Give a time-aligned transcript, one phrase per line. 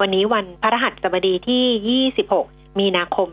[0.00, 3.28] วันนี้วันพระรหัสบดีที่ 26 มีนาคม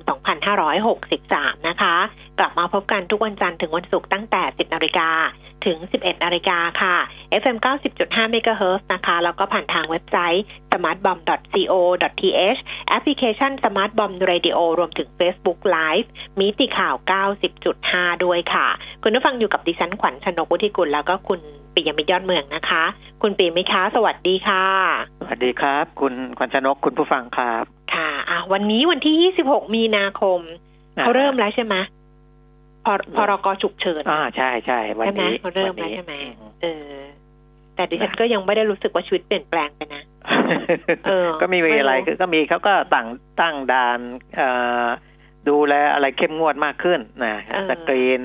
[0.82, 1.96] 2563 นะคะ
[2.40, 5.10] กลับมาพบกันทุกวันจันทร์ถึงวันศุกร์ตั้งแต่ 10นาฬิกา
[5.66, 6.96] ถึง 11นาฬิกาค่ะ
[7.42, 7.58] FM
[7.96, 16.08] 90.5 MHz นะคะ แล้วก็ผ่านทางเว็บไซต์ smartbomb.co.th แอปพลิเคชัน Smart Bomb Radio รวมถึง Facebook Live
[16.40, 16.96] มิติข่าว
[17.60, 18.68] 90.5 ด้วยค่ะ
[19.04, 21.40] คุณผู้ฟังอยู่กับดิฉันขวัญชนกวุฒิกุลแล้วก็คุณ
[21.74, 22.84] ปิยมิตรยอดเมืองนะคะ
[23.22, 24.66] คุณปิยมิตรคะสวัสดีค่ะ
[25.20, 30.40] สวัสดีครับ คุณขวัญชนกคุณผู้ฟังครับ ค่ะอะวันนี้วันที่ 26 มีนาคม
[31.02, 31.76] เขาเริ่มแล้วใช่ไหม
[32.88, 36.94] พรพรกฉุกเฉินอ่าใช่ใช่วันใช่ไหมนี้เขาเริ่มวันแล้วนี้ใช่ไหมอืมเออ
[37.76, 40.04] แต่ดิฉันก็ยังไม่ได้รู้สึกว่าชีวิตเปลี่ยนแปลงไปนะ
[41.08, 43.08] เออก็มีอะไรไม่รู้คือก็มีเขาก็ตั้ง
[43.42, 44.00] ตั้งด่าน
[44.36, 44.50] เอ่
[44.84, 44.86] อ
[45.50, 48.24] ดูแลอะไรเข้มงวดมากขึ้นนะสกรีน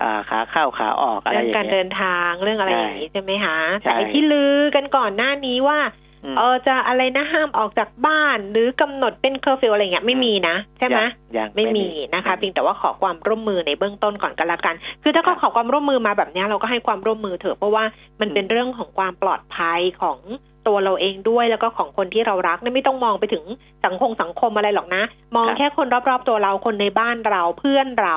[0.00, 6.05] อ่าขาเข้าขาออกอะไรเรื่องอย่างการเงี้ยเดินทางเรื่องอะไรใช่อย่างนี้ใช่ไหมคะใช่แต่ไอ้ที่ลือกันก่อนหน้านี้ว่าอืม
[6.36, 11.00] เออจะอะไรนะห้ามออกจากบ้าน หรือกำหนดเป็นเคอร์ฟิวอะไรเงี้ยไม่มีนะ ใช่ไหม
[11.36, 17.84] ยังไม่มีนะคะเพียงแต่ว่าขอความร่วมมือในเบื้องต้นก่อนกันละกัน คือถ้าเขาขอความร่วมมือมาแบบเนี้ยเราก็ให้ความร่วมมือเถอะเพราะว่า
[18.20, 20.18] มันเป็นเรื่องของความปลอดภัยของ
[20.66, 23.44] ตัวเราเองด้วยแล้วก็ของคนที่เรารักเนี่ยไม่ต้องมองไปถึง
[23.84, 25.02] สังคมสังคมอะไรหรอกนะ
[25.36, 28.16] มองแค่คนรอบๆตัวเราคนในบ้านเราเพื่อนเรา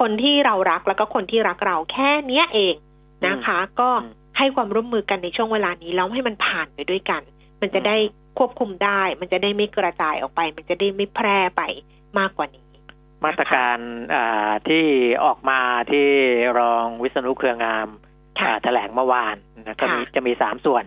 [0.00, 2.74] คนที่เรารักแล้วก็คนที่รักเราแค่เนี้ยเอง
[3.26, 3.88] นะคะ ก็
[4.38, 7.22] ให้ความร่วมมือกันในช่วงเวลานี้แล้วให้มันผ่านไปด้วยกัน
[7.60, 7.96] มันจะได้
[8.38, 11.62] ควบคุมได้ มันจะได้ไม่กระจายออกไป มันจะได้ไม่แพร่ไป
[12.18, 12.66] มากกว่านี้
[13.24, 13.78] มาตรการ
[14.14, 14.84] อ่าที่
[15.24, 15.60] ออกมา
[15.92, 16.06] ที่
[16.58, 17.88] รองวิษณุเครืองาม
[18.38, 20.84] ค่ะอ่าแถลงเมื่อวานนะก็มีค่ะจะมีสามส่วน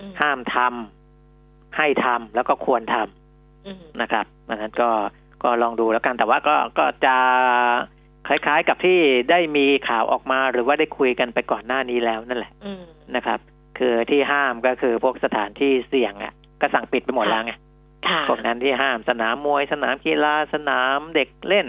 [0.00, 4.90] อืมห้ามทำให้ทำแล้วก็ควรทำอืมนะครับดังนั้นก็
[5.42, 7.14] ก็ลองดูแล้วกัน แต่ว่าก็ก็จะ
[8.28, 8.98] คล้ายๆกับที่
[9.30, 12.82] ได้มีข่าวออกมาหรือว่าได้คุยกันไปก่อนหน้านี้แล้วนั่นแหละอืม
[13.16, 13.38] นะครับ
[13.78, 17.52] คือที่ห้ามก็คือพวกสถานที่เสี่ยงอะ ก็สั่งปิดไปหมดแล้วไง
[18.06, 21.68] ค่ะพวกนั้นที่ห้ามสนามมวย สนามกีฬาสนามเด็กเล่น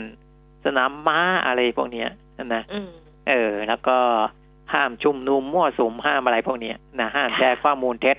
[0.65, 2.09] สนามม้าอะไรพวกเนี้ย
[2.55, 2.89] นะอืม
[3.29, 3.97] เออ แล้วก็
[4.73, 8.17] ห้ามชุมนุมมั่วสุมห้ามอะไรพวกเนี้ยนะห้ามค่ะแชร์ข้อมูลเท็จ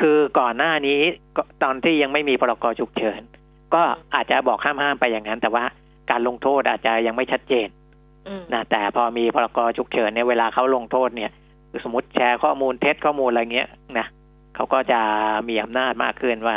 [0.00, 1.00] คือก่อนหน้านี้
[1.36, 3.20] ก็ตอนที่ยังไม่มีพรกฉุกเฉิน
[3.74, 3.82] ก็
[4.14, 5.64] อาจจะบอกห้ามห้ามๆไปอย่างนั้น แต่ว่า
[6.10, 7.68] การลงโทษอาจจะยังไม่ชัดเจน
[8.28, 11.30] อืมนะแต่พอมีพรกฉุกเฉินเนี่ยเวลาเขาลงโทษเนี่ย
[11.84, 13.68] สมมติแชร์ข้อมูลเท็จข้อมูลอะไรเงี้ย
[13.98, 14.06] นะ
[14.54, 15.00] เขาก็จะ
[15.48, 16.56] มีอำนาจมากขึ้นว่า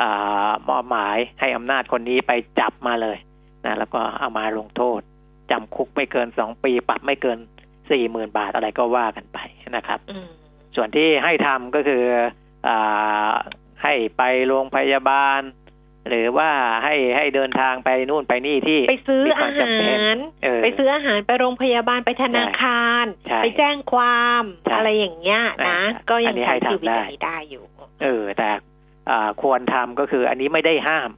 [0.00, 3.18] อ่ามอบหมายให้อำนาจคนนี้ไปจับมาเลย
[3.64, 5.00] นะแล้วก็เอามาลงโทษ
[5.50, 7.38] จำคุกไม่เกินสองปี ปรับไม่เกิน
[7.90, 9.38] สี่หมื่นบาทอะไรก็ว่ากันไป
[9.76, 10.28] นะครับอืม
[10.76, 12.04] ส่วนที่ให้ทำก็คือ
[12.68, 13.32] อ่า
[13.82, 15.40] ให้ไปโรงพยาบาล
[16.08, 16.50] หรือว่า
[16.84, 27.64] ให้ให้เดินทางไปนู่นไปนี่ที่ไปซื้อมีควอามจำเป็นหารเออไปซื้ออาหารไปโรงพยาบาลไปธนาคารใช่ไปแจ้งความใช่อะไรอย่างเงี้ยนะใช่ก็ยัอังนนี้ใช้ให้ทำชีวิตได้แบบนี้ได้อยู่
[28.02, 28.50] เออ แต่
[29.10, 31.10] อ่าควรทำก็คืออันนี้ไม่ได้ห้าม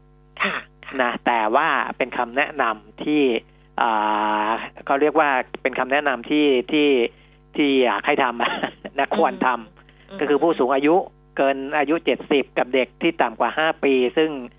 [0.43, 3.23] ค่ะค่ะนะแต่ว่าเป็นคำแนะนำที่
[3.81, 4.49] อ่า
[4.87, 5.31] เขาเรียกว่า
[5.63, 6.89] เป็นคำแนะนำที่ที่
[7.57, 9.61] ที่อยากให้ทำนะควรทำม
[10.21, 10.95] ก็คือผู้สูงอายุ
[11.37, 14.55] เกินอายุเจ็ดสิบกับเด็กที่ต่ำกว่าห้าปี ซึ่งอ่า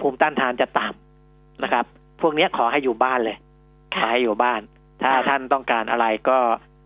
[0.00, 1.84] ภูมิต้านทานจะต่ำนะครับ
[2.20, 3.36] พวกเนี้ยขอให้อยู่บ้านเลย
[3.94, 4.60] ขอค่ะให้อยู่บ้าน
[5.02, 6.38] ถ้าค่ะท่านต้องการอะไรก็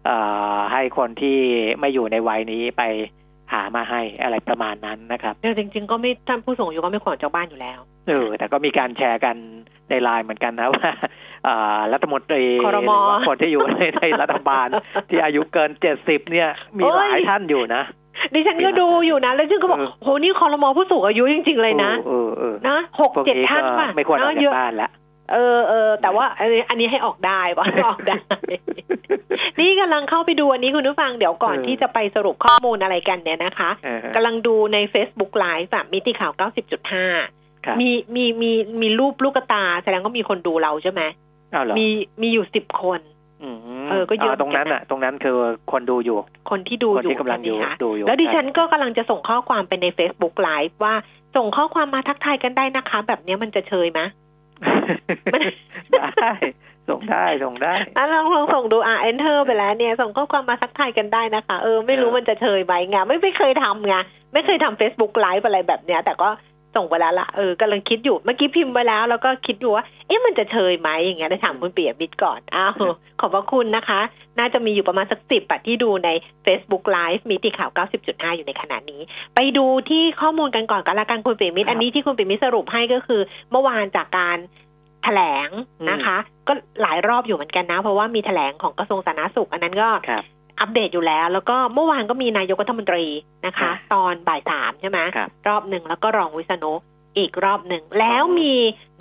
[0.07, 0.17] เอ่
[0.57, 1.39] อให้คนที่
[1.81, 2.83] ไม่อยู่ในวัยนี้ไป
[3.53, 7.79] หามาให้อะไรประมาณนั้นนะครับเดี๋ยวจริง ๆ ก็ไม่ท่านผู้สูงอายุก็ไม่ควรออกจากบ้านอยู่แล้ว
[8.09, 9.37] เออ แต่ก็มีการแชร์กัน
[9.91, 10.91] ในไลน์เหมือนกันนะว่า
[11.47, 14.67] อ่ารัฐมนตรีครมหรือว่าคนที่อยู่ในในรัฐบาล
[15.11, 17.83] ที่อายุเกินเจ็ดสิบเนี่ย มีหลายท่านอยู่นะ
[18.35, 24.91] ดิฉันก็ดูอยู่นะ แล้วฉันก็บอกเออโหนี่คอรมอผู้สูงอายุจริง ๆ เลยนะเออเออนะหกพวกเจ็ดนี้ท่านก็ป่ะไม่ควรออกเนอะเยจากอะบ้านละ
[25.33, 28.17] เออเออแต่ว่าอันนี้อันนี้ให้ออกได้ว่าออกได้
[29.61, 36.33] นี่กำลังเข้าไปดูอันนี้คุณผู้ฟังเดี๋ยวก่อนเออที่จะไปสรุปข้อมูลอะไรกันเนี่ยนะคะเออกำลังดูใน Facebook Live แบบมิติข่าว
[36.99, 38.51] 90.5ครับมีมีมี
[38.81, 41.03] มีรูปลูกตา แสดงว่ามีคนดูเราใช่ไหม
[41.53, 41.87] เอาเหรอมี
[42.23, 43.10] มีอยู่สิบคนอืม
[43.91, 45.37] เออก็เยอะตรงนั้นเหมือนกันนะอะ ตรงนั้นคือ
[45.73, 46.19] คนดูอยู่
[46.51, 50.95] คนที่ดูคนอยู่ที่กำลังอยู่ใช่ไหมคะดูอยู่ แล้วดิฉันใช่ก็กำลังจะส่งข้อความไปใน Facebook Live ว่า
[51.37, 54.01] ส่งข้อความมาทักทายกันได้นะคะ แบบเนี้ยมันจะเชยไหม
[55.33, 55.41] มัน
[56.21, 56.33] ได้
[56.89, 63.95] ส่งได้ส่งได้อะลองลองส่งดูอะ enter ไปแล้วเนี่ย ส่งข้อความมาทักทายกันได้นะคะ เออไม่รู้เออมันจะเชยไหมไงไม่ไม่เคยทำไง
[64.33, 66.29] ไม่เคยทำ Facebook Live อะไรแบบเนี้ย แต่ก็
[66.77, 72.75] ส่งไปแล้วละเออกำลังคิดอยู่เมื่อกี้พิมพ์ไปแล้ว แล้วก็คิดอยู่ว่า เอ๊ะมันจะเชยไหมอย่างเงี้ยได้ถามคุณเปียมิตรก่อนอ้าว
[73.21, 74.01] ขอบพระคุณนะคะ
[74.39, 76.09] น่าจะมีอยู่ประมาณสักสิบอะที่ดูใน
[76.47, 77.71] Facebook Live มีตีข่าว
[78.03, 79.01] 90.5 อยู่ในขณะนี้
[79.35, 83.21] ไปดูที่ข้อมูลกันก่อนกันละกันคุณเปียมิตรอันนี้ที่คุณเปียมิตรสรุปให้ก็คือ
[83.51, 84.39] เมื่อวานจากการ
[85.05, 85.49] แถลง
[85.91, 86.17] นะคะ
[86.49, 86.53] ก็
[86.83, 90.25] หลายรอบอยู่เหมือนกันนะ เพราะว่ามีแถลงของกระทรวงสาธารณสุข อันนั้นก็ครับ
[90.61, 93.05] อัปเดตอยู่แล้ว แล้วก็เมื่อวานก็มีนายกรัฐมนตรี
[93.47, 96.73] นะคะครับตอนบ่ายสามใช่ไหมครับรอบหนึ่งแล้วก็รองวิษณุ
[97.19, 98.53] อีกรอบหนึ่ง แล้วมี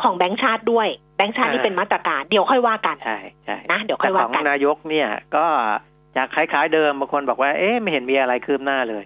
[0.01, 5.45] ของแบงค์ชาติด้วย แบงค์ชาตินี่อ่าเป็นมาตรการ เดี๋ยวค่อยว่ากันใช่ใช่นะเดี๋ยวค่แต่อยขว่าองกันนายกเนี่ย ก็
[6.15, 9.03] จะคล้ายๆเดิมบางคนบอกว่าเอ๊ะไม่เห็นมีอะไรคืบหน้าเลย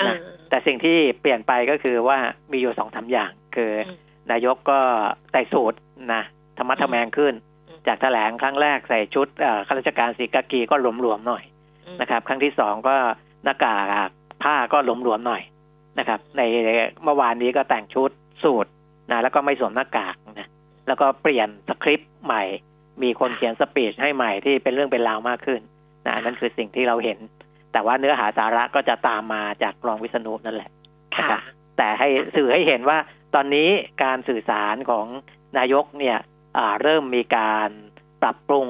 [0.00, 0.16] อ่านะ
[0.50, 2.18] แต่สิ่งที่เปลี่ยนไปก็คือว่า
[2.52, 3.96] มีอยู่สองสามอย่าง คืออม
[4.32, 4.78] นายกก็
[5.32, 5.78] ใส่สูตร
[6.14, 6.22] นะ
[6.58, 7.34] ธรรมะทแมงขึ้น
[7.68, 11.55] อืมจากแถลงครั้งแรกใส่ชุดเอ่อข้าราชการสีกากีก็หลวมๆหน่อยอืม
[12.00, 12.96] นะครับ ครั้งที่สองก็
[13.44, 13.78] หน้ากา
[14.08, 14.10] ก
[14.42, 15.42] ผ้าก็หลวมๆหน่อย
[15.98, 16.42] นะครับ ใน
[17.04, 18.10] เมื่อวานนี้ก็แต่งชุด
[18.42, 18.70] สูตร
[19.10, 20.48] นะแล้วก็ไม่สวมหน้ากากนะ
[20.86, 22.42] แล้วก็เปลี่ยนสคริปต์ใหม่
[23.02, 25.60] มีคนเขียนสปีชให้ใหม่ที่เป็นเรื่องเป็นราวมากขึ้น
[26.06, 27.18] นะอันนั่นคือสิ่งที่เราเห็น
[27.72, 30.70] แต่ว่าเนื้อหาสาระก็จะตามมาจากรองวิษณุนั่นแหละ
[31.16, 31.40] ค่ะนะครับ
[31.78, 32.98] แต่ให้สื่อให้เห็นว่า
[33.34, 33.68] ตอนนี้
[34.02, 35.06] การสื่อสารของ
[35.58, 36.18] นายกเนี่ย
[36.56, 37.68] อ่าเริ่มมีการ
[38.22, 38.66] ปรับปรุง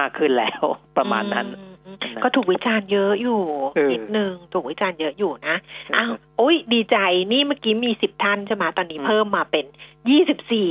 [0.00, 0.62] มากขึ้นแล้ว
[0.96, 1.73] ประมาณนั้นอืมอืมนะ
[2.22, 3.40] ก็ถูกวิจารณ์เยอะอยู่
[3.74, 5.56] เออนิดนึงถูกวิจารณ์เยอะอยู่นะ
[5.96, 6.96] อ้าวโอ้ยดีใจ
[7.32, 9.64] นี่เมื่อกี้มีสิบท่านใช่ไหมตอนนี้อืมเพิ่มมาเป็น
[10.10, 10.68] ยี่สิบสี่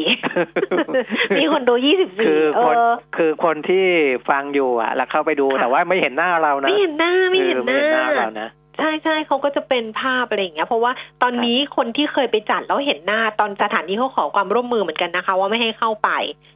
[1.38, 2.81] มีคนดูยี่สิบคืสี่อเอคนอ
[3.15, 3.86] คือคนที่
[4.30, 16.10] ฟังอยู่อะ แล้วเข้าไปดูค่ะแต่ว่าไม่เห็นหน้าเรานะ ไม่เห็นหน้าไม่เห็นออหไม่น้าเห็นหน้าเรานะใช่ใช่เขาก็จะเป็นภาพอะไรอย่างเงี้ย เพราะว่าตอนนี้คนที่เคยไปจัดแล้วเห็นหน้าตอนสถานที่เขาขอความร่วมมือเหมือนกันนะคะ ว่าไม่ให้เข้าไป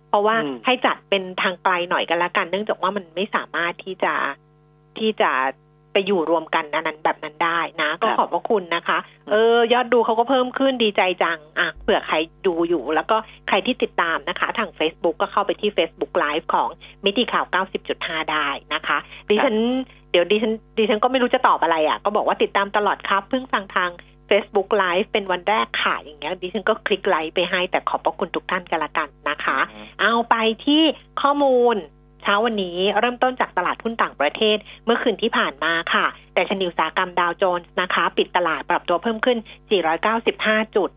[0.09, 4.13] เพราะว่าอืมให้จัดเป็นทางไกลหน่อยกันละกัน เนื่องจากว่ามันไม่สามารถที่จะ
[5.01, 5.31] ที่จะ
[5.93, 8.97] ไปอยู่รวมกันอันนั้นแบบนั้นได้นะ ก็ขอบพระคุณนะคะ
[9.29, 12.15] เออ ยอดดูเขาก็เพิ่มขึ้นดีใจจัง อะเผื่อใคร
[12.47, 13.17] ดูอยู่ แล้วก็
[13.47, 16.69] ใครที่ติดตามนะคะ ทาง Facebook ก็เข้าไปที่ Facebook Live ของ
[17.05, 17.45] มิติข่าว
[17.89, 18.97] 90.5 ได้นะคะ
[19.29, 19.55] ดิฉัน
[20.11, 23.89] เดี๋ยวดิฉันดิฉันก็ไม่รู้จะตอบอะไรอะ ก็บอกว่าติดตามตลอดครับ เพิ่งฟังทาง
[24.29, 29.59] Facebook Live เป็นวันแรกค่ะ อย่างเงี้ยดิฉันก็คลิกไลค์ไปให้แต่ขอบพระคุณทุกท่านกันละกันนะคะ
[30.01, 30.35] เอาไป
[30.65, 30.83] ที่
[31.21, 31.77] ข้อมูล
[32.21, 39.37] เช้าวันนี้เริ่มต้นจากตลาดหุ้นต่างประเทศเมื่อคืนที่ผ่านมาค่ะ แต่ชนิวอุตสาหกรรมดาวโจนส์นะคะ ปิดตลาดปรับตัวเพิ่มขึ้น
[40.07, 40.89] 495จุด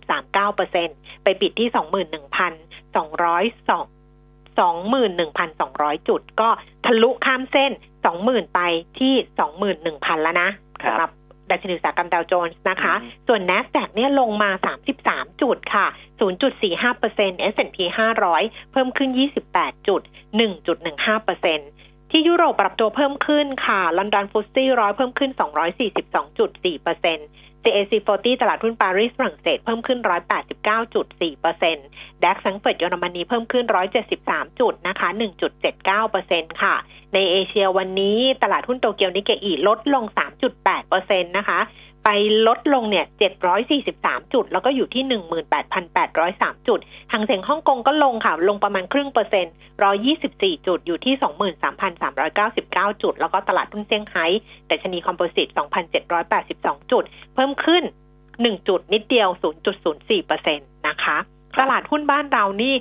[0.00, 0.88] 2.39เปอร์เซ็น
[1.22, 2.12] ไปปิดที่ 21,202
[4.58, 6.48] 21,200 จุด ก็
[6.86, 7.72] ทะลุข้ามเส้น
[8.12, 8.60] 20,000 ไป
[8.98, 9.14] ที่
[9.74, 10.50] 21,000 แล้วนะ
[10.82, 11.10] ครับสำหรับ
[11.50, 14.50] ดัชนีอุตสาหกรรมดาวโจนส์นะคะอืมส่วน NASDAQ เนี่ยลงมา
[14.96, 15.86] 33 จุดค่ะ
[16.20, 17.78] 0.45% S&P
[18.24, 19.10] 500 เพิ่มขึ้น
[19.48, 20.00] 28 จุด
[21.02, 25.40] 1.15%ที่ยุโรปปรับตัวเพิ่มขึ้นค่ะ ลอนดอนฟุตซี่ร้อยเพิ่มขึ้น 242.4%
[27.64, 29.98] CAC 40 ตลาดหุ้นปารีสฝรั่งเศสเพิ่มขึ้น
[30.76, 33.64] 189.4%ดัคสังเฟิร์ตเยอรมนีเพิ่มขึ้น
[34.12, 35.08] 173 จุดนะคะ
[35.84, 36.74] 1.79%ค่ะ
[37.14, 40.04] ในเอเชียวันนี้ตลาดหุ้นโตเกียวนิกเกอีลดลง
[40.70, 41.60] 3.8%นะคะ
[42.04, 42.08] ไป
[42.46, 43.06] ลดลงเนี่ย
[43.68, 45.04] 743 จุด แล้วก็อยู่ที่
[45.86, 46.78] 18,803 จุด
[47.12, 49.54] หางเสียงฮ่องกงก็ลงค่ะ ลงประมาณครึ่งเปอร์เซ็นต์
[50.10, 51.14] 124 จุด อยู่ที่
[52.08, 54.26] 23,399 จุด แล้วก็ตลาดหุ้นเซี่ยงไฮ้
[54.66, 55.48] แต่ชนีคอมโพสิต
[56.20, 57.04] 2,782 จุด
[57.34, 57.82] เพิ่มขึ้น
[58.30, 59.28] 1 จุดนิดเดียว
[59.92, 61.16] 0.04%นะคะ
[61.60, 62.74] ตลาดหุ้นบ้านเรานี่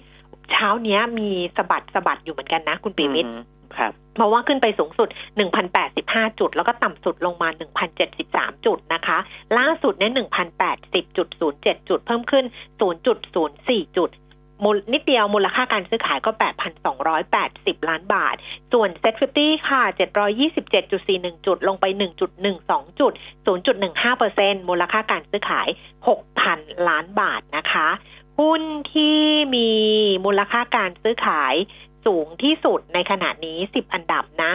[0.52, 3.32] เช้าเนี้ยมีสะบัดสะบัดอยู่เหมือนกันนะ คุณปีมิตร
[3.78, 5.10] ครับเพราะว่าขึ้นไปสูงสุด
[5.74, 7.50] 1,085 จุด แล้วก็ต่ำสุดลงมา
[8.08, 9.18] 1,073 จุดนะคะ
[9.58, 10.12] ล่าสุดเนี่ย
[10.80, 12.46] 1,080.07 จุด เพิ่มขึ้น
[13.22, 14.10] 0.04 จุด
[14.64, 16.32] มูลนิดเดียวมูลค่าการซื้อขายก็
[17.10, 18.36] 8,280 ล้านบาท
[18.74, 19.82] ส่วน Set 50 ค่ะ
[20.64, 21.86] 727.41 จุด ลงไป
[22.42, 23.14] 1.12 จุด
[23.46, 25.68] 0.15%มูลค่าการซื้อขาย
[26.28, 27.88] 6,000 ล้านบาทนะคะ
[28.40, 28.62] หุ้น
[28.94, 29.18] ที่
[29.56, 29.70] มี
[30.26, 31.54] มูลค่าการซื้อขาย
[32.06, 34.54] สูงที่สุดในขณะนี้10อันดับนะ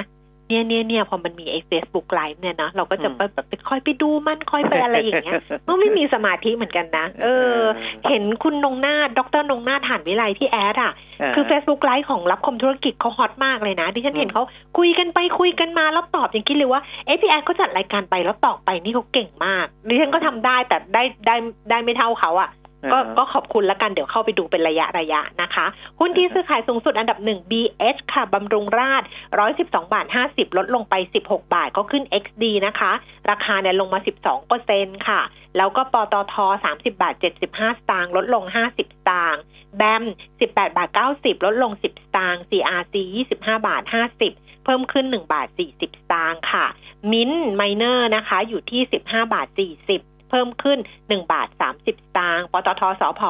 [0.48, 7.26] เนี่ยเนี่ยเนี่ยพอมันมีไอ้ Facebook Live เนี่ยนะเราก็จะอืมไปแบบไปคอยไปดูมันคอยไปอะไรอย่างเงี้ยก็ไม่มีสมาธิเหมือนกันนะ เอ
[7.56, 7.60] อ
[8.08, 10.92] เห็นคุณนงนาถดรนงนาถฐานวิไลที่แอดอะ
[11.34, 14.44] คือ Facebook Live ของรับคมธุรกิจเขาฮอตมากเลยนะที่ฉันเห็นอืมเขา
[14.78, 21.34] คุยกันไปคุยกันมาแล้วตอบยังคิดเลยว่าเอะพี่แอดเขาจัดรายการไปแล้วตอบไปนี่เขาเก่งมากดิฉันก็ทำได้แต่ได้ได้
[21.70, 22.50] ได้ไม่เท่าเขาอะ
[22.92, 25.66] ก็ก็ขอบคุณแล้วกันเดี๋ยวเข้าไปดูเป็นระยะระยะนะคะ
[25.98, 29.02] หุ้นที่ซื้อขายสูงสุดอันดับหนึ่ง BH ค่ะบำรุงราช
[29.46, 30.94] 112บาท50ลดลงไป
[31.26, 32.92] 16บาทก็ขึ้น XD นะคะ
[33.30, 35.20] ราคาเนี่ยลงมา12เปอร์เซ็นค่ะ
[35.56, 36.34] แล้วก็ปตท
[36.66, 39.42] 30บาท75สตางค์ลดลง50สตางค์
[39.76, 40.02] แบม
[40.40, 40.88] 18บาท
[41.18, 42.94] 90ลดลง10สตางค์ CRC
[43.30, 43.82] 25บาท
[44.24, 46.66] 50เพิ่มขึ้น1บาท40สตางค์ค่ะ
[47.12, 49.48] มินไมเนอร์นะคะ อยู่ที่15บาท
[49.90, 53.22] 40 เพิ่มขึ้น 1 บาท 30 สตางค์ปตท.สผ.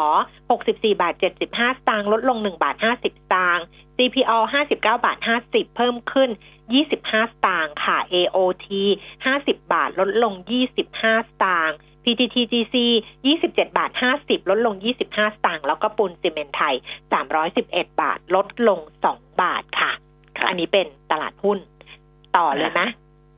[0.46, 3.64] 64 บาท 75 สตางค์ลดลง 1 บาท 50 สตางค์
[3.96, 6.30] CPO 59 บาท 50 เพิ่มขึ้น
[6.78, 8.68] 25 สตางค์ค่ะ AOT
[9.16, 10.34] 50 บาทลดลง
[10.80, 12.76] 25 สตางค์ PTTGC
[13.26, 16.74] 27 บาท 50 ลดลง 25 สตางค์ แล้วก็ปูนซีเมนต์ไทย
[17.36, 19.92] 311 บาท ลดลง 2 บาทค่ะ
[20.36, 21.58] ครับอันนี้เป็นตลาดหุ้น
[22.36, 22.88] ต่อเลยนะ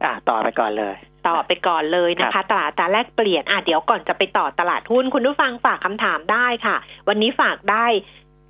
[0.04, 0.94] อ่า ต่อไปก่อนเลย
[1.28, 6.76] ต่อไปก่อนเลยนะครัคะบตลาดอัตราแลกเปลี่ยนอะเดี๋ยวก่อนจะไปต่อตลาดหุ้นคุณผู้ฟังฝากคำถามได้ค่ะ
[7.08, 7.87] วันนี้ฝากได้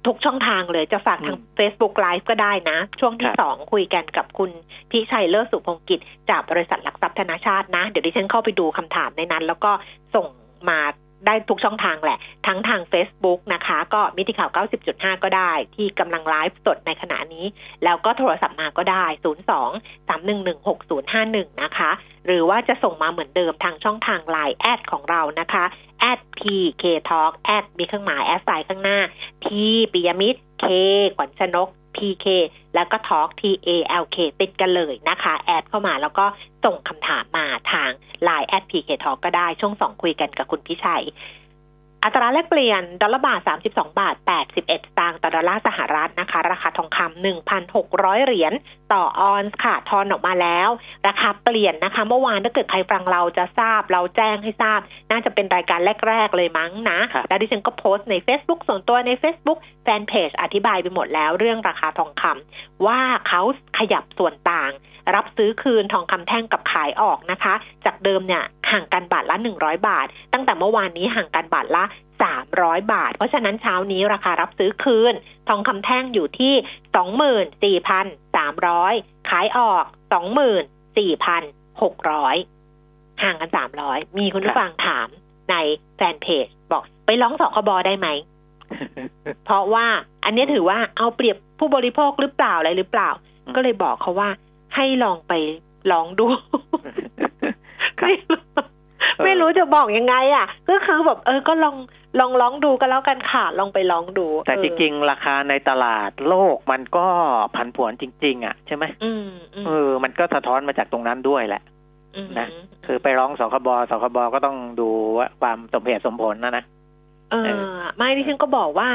[0.06, 4.50] ทุกช่องทางเลยจะฝากทาง Facebook Live ก็ได้นะ ช่วงที่สองคุยกันกับคุณ
[4.90, 9.70] พิชัยเลิศสุพงกิจ จากบริษัทหลักทรัพย์ธนาชาตินะ เดี๋ยวดิฉันเข้าไปดูคำถามในนั้น แล้วก็
[10.14, 10.26] ส่ง
[10.68, 10.80] มา
[11.26, 14.50] ได้ทุกช่องทางแหละ ทั้งทาง Facebook นะคะ ก็มิติข่าว
[14.86, 17.46] 90.5 ก็ได้ ที่กำลังไลฟ์สดในขณะนี้
[17.84, 19.04] แล้วก็โทรศัพท์มาก็ได้
[19.54, 20.66] 02 311
[21.06, 21.90] 6051 นะคะ
[22.26, 25.64] หรือว่าจะส่งมาเหมือนเดิมทางช่องทาง Line แอดของเรานะคะ
[26.10, 28.98] at pk talk at มีเครื่องหมาย at sign ข้างหน้า
[29.42, 29.44] p
[29.92, 30.64] ปิยมิตร k
[31.16, 31.68] ขวัญชนก
[32.00, 32.26] PK
[32.74, 33.70] แล้วก็ talk t a
[34.02, 36.26] l k ติดกันเลยนะคะ add เข้ามาแล้วก็
[36.64, 37.90] ส่งคำถามมาทาง
[38.28, 41.04] Line at pk talk ก็ได้ช่วงสองคุยกันกับคุณพิชัย
[42.04, 43.40] อัตราแลกเปลี่ยน ดอลลาร์บาท
[43.70, 47.26] 32 บาท 81 สตางค์ต่อดอลลาร์สหรัฐนะคะ ราคาทองคำ
[47.62, 48.52] 1,600 เหรียญ
[48.92, 50.68] ต่อออนซ์ค่ะ ทอนออกมาแล้ว
[51.08, 63.42] ราคาเปลี่ยนนะคะ เมื่อวานถ้าเกิดใครฟังเราจะทราบเราแจ้งให้ทราบ น่าจะเป็นรายการแรก ๆ เลยมั้งนะครับแล้วดิฉันก็โพสต์ใน Facebook ส่วนตัวใน Facebook แฟนเพจอธิบายไปหมดแล้วเรื่องราคาทองคำว่าเขา
[63.78, 64.72] ขยับส่วนต่าง
[65.14, 71.84] รับซื้อคืนทองคำแท่งกับขายออกนะคะ จากเดิมเนี่ยห่างกันบาทละ 100 บาท ตั้งแต่เมื่อวานนี้ห่างกันบาทละ
[72.34, 75.14] 300 บาท เพราะฉะนั้นเช้านี้ราคารับซื้อคืน
[75.48, 77.74] ทองคำแท่งอยู่ที่
[78.16, 79.84] 24,300 ขายออก
[80.68, 83.50] 24,600 ห่างกัน
[83.84, 85.08] 300 มีคุณผู้ฟังถาม
[85.50, 85.54] ใน
[85.96, 88.08] แฟนเพจบอกไปร้องสคบได้ไหม
[89.44, 89.86] เพราะว่า
[90.24, 93.10] อันนี้ถือว่าเอาเปรียบผู้บริโภคหรือเปล่าอะไรหรือเปล่า
[93.54, 94.28] ก็เลยบอกเขาว่า
[94.74, 95.32] ให้ลองไป
[95.92, 96.26] ลองดู
[98.00, 98.40] ครับไม่รู้
[99.24, 101.76] ไม่รู้จะบอกยังไง อะ ก็คือแบบเออก็ลอง
[102.20, 107.06] ลองร้องดูกันแล้วกันค่ะลองไปลองดู แต่เออจริงๆ ราคาในตลาดโลกมันก็
[107.56, 111.62] ผันผวนจริง ๆ อะ ใช่ไหมอืมอืมเออ มันก็สะท้อนมาจากตรงนั้นด้วยแหละ
[112.26, 112.48] มนะ
[112.86, 116.64] คือไปร้องสคบสคบก็ต้องดูว่าความสมเหตุสมผลนะนะ
[117.30, 118.88] เอเออไม่ดิฉันก็บอกว่า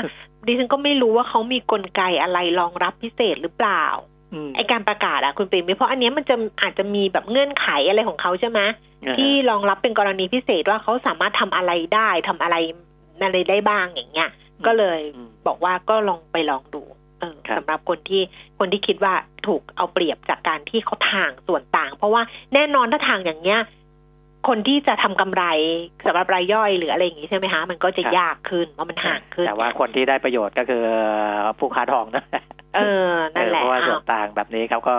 [0.47, 4.12] ดิฉันก็ไม่รู้ว่าเขามีกลไกอะไรรองรับพิเศษหรือเปล่าอืม
[4.55, 8.59] ไอการประกาศอะคุณปิ่มเพราะอันเนี้ยมันจะอาจจะมีแบบเงื่อนไขอะไรของเขาใช่ไหม
[9.17, 12.55] ที่รองรับเป็นกรณีพิเศษว่าเขาสามารถทำอะไรได้ทำอะไร
[13.23, 14.29] อะไรได้บ้างอย่างเงี้ย
[14.65, 16.81] ก็เลยอืมบอกว่าก็ลองไปลองดู
[17.19, 18.21] เออครับสำหรับคนที่
[18.59, 19.13] คนที่คิดว่า
[19.47, 22.21] ถูกเอาเปรียบจากการที่เขาทางส่วนต่าง เพราะว่า
[22.53, 23.61] แน่นอนถ้าทางอย่างเงี้ย
[24.47, 25.43] คนที่จะทำกำไร
[26.05, 30.83] สำหรับรายย่อยหรืออะไรอย่างงี้ใช่ไหมคะมันก็จะยากขึ้นเพราะมันห่างขึ้น แต่ว่าคนที่ได้ประโยชน์ก็คือ
[31.59, 32.23] ผู้ค้าทองนะ
[32.75, 34.93] เออนั่นแหเออละเพราะว่าส่วอ้านวต่างแบบนี้เขาก็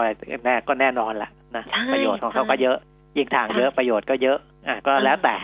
[0.45, 2.77] แน่ก็แน่นอนแหละนะใช่ประโยชน์ของเขาใช่ก็เยอะ
[3.17, 4.39] ยิ่งทางเยอะใช่ประโยชน์ก็เยอะ
[4.69, 5.37] อะก็แล้วแต่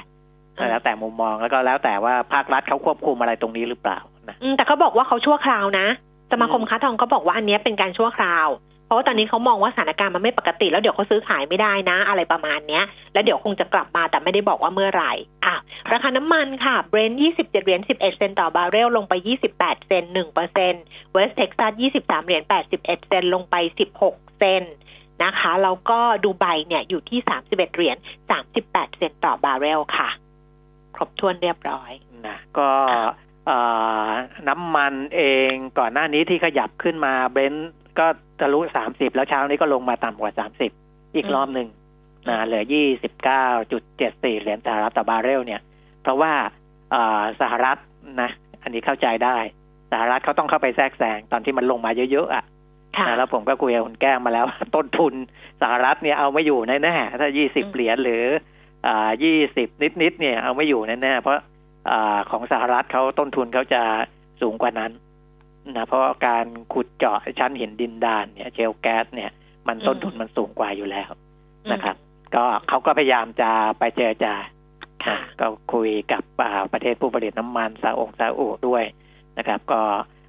[0.58, 5.86] อ่าแล้วแต่มุมมองแล้วก็แล้วแต่ว่าภาครัฐเขาควบคุมอะไรตรงนี้หรือเปล่านะอืมแต่เขาบอกว่าเขาชั่วคราวนะ
[6.32, 15.12] สมาคมอืมค้าทองเขาบอกว่าอันเนี้ยเป็นการชั่วคราวเพ ราะว่าตอนนี้เขามองว่าสถานการณ์มันไม่ปกติ แล้วเดี๋ยวเขาซื้อขายไม่ได้นะ อะไรประมาณเนี้ย แล้วเดี๋ยวคงจะกลับมาแต่ไม่ได้บอกว่าเมื่อไหร่
[15.44, 15.54] อะ
[15.92, 19.14] ราคาน้ำมันค่ะเบรนท์27เจ็ดเหรียญ11เอ็ดเซนต์ต่อบาร์เรลลงไป
[19.52, 20.82] 28เซนต์1เปอร์เซ็นต์
[21.12, 23.56] เวสเท็กซัส23เหรียญ81เอ็ดเซนต์ลงไป
[23.98, 24.74] 16เซนต์
[25.22, 27.96] นะคะแล้วก็ดูไบเนี่ยอยู่ที่31เอ็ดเหรียญ
[28.46, 30.08] 38เซนต์ต่อบาร์เรลค่ะ
[30.94, 31.92] ครบถ้วนเรียบร้อย
[32.26, 32.70] นะก็
[33.46, 33.58] เอ่
[34.06, 34.08] อ
[34.48, 38.06] น้ำมันเองก่อนหน้านี้ที่ขยับขึ้นมาเบรนท์ก็
[38.40, 40.70] ทะลุสามสิบแล้วเช้านี้ก็ลงมาต่ำกว่าสามสิบ
[41.16, 41.68] อีกรอบหนึ่ง
[42.28, 45.60] นะเหลือยี่สิบเก้าจุดเจ็ดสี่เหรียญสหรัฐต่อบาร์เรลเนี่ย
[46.02, 46.32] เพราะว่า
[46.90, 47.78] เอ่อสหรัฐ
[48.22, 48.30] นะ
[48.62, 49.36] อันนี้เข้าใจได้
[49.92, 52.44] สหรัฐเขาต้องเข้าไปแทรกแซงตอนที่มันลงมาเยอะๆอะ
[52.96, 55.14] ค่ะนะแล้วผมก็คุยกับคุณแก้งมาแล้วว่าต้นทุน
[55.62, 58.24] สหรัฐเนี่ยเอาไม่อยู่แน่ๆถ้ายี่สิบอืมเหรียญหรือ
[58.86, 59.68] อ่ายี่สิบ
[60.02, 61.36] นิดๆเนี่ยเอาไม่อยู่แน่ๆเพราะ
[61.90, 63.82] อาของสหรัฐเขาต้นทุนเขาจะ
[64.40, 64.90] สูงกว่านั้น
[65.76, 69.30] นะเพราะการขุดเจาะชั้นหินดินดานเนี่ยเชลแก๊สเนี่ย
[69.68, 71.10] มันต้นทุนมันสูงกว่าอยู่แล้ว
[71.72, 71.96] นะครับ
[72.34, 74.34] ก็เขาก็พยายามจะไปเจรจา
[75.04, 78.84] ค่ะนะก็คุยกับอ่าประเทศผู้ผลิตน้ำมันซาองซาอุด้วย
[79.38, 79.80] นะครับ ก็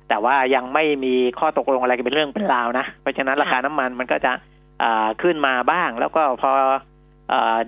[0.09, 4.31] แต่ว่ายังไม่มีข้อตกลงอะไรกันเป็นเรื่องเป็นราวนะ เพราะฉะนั้นราคาน้ำมันมันก็จะ
[4.83, 6.51] อ่าขึ้นมาบ้าง แล้วก็พอ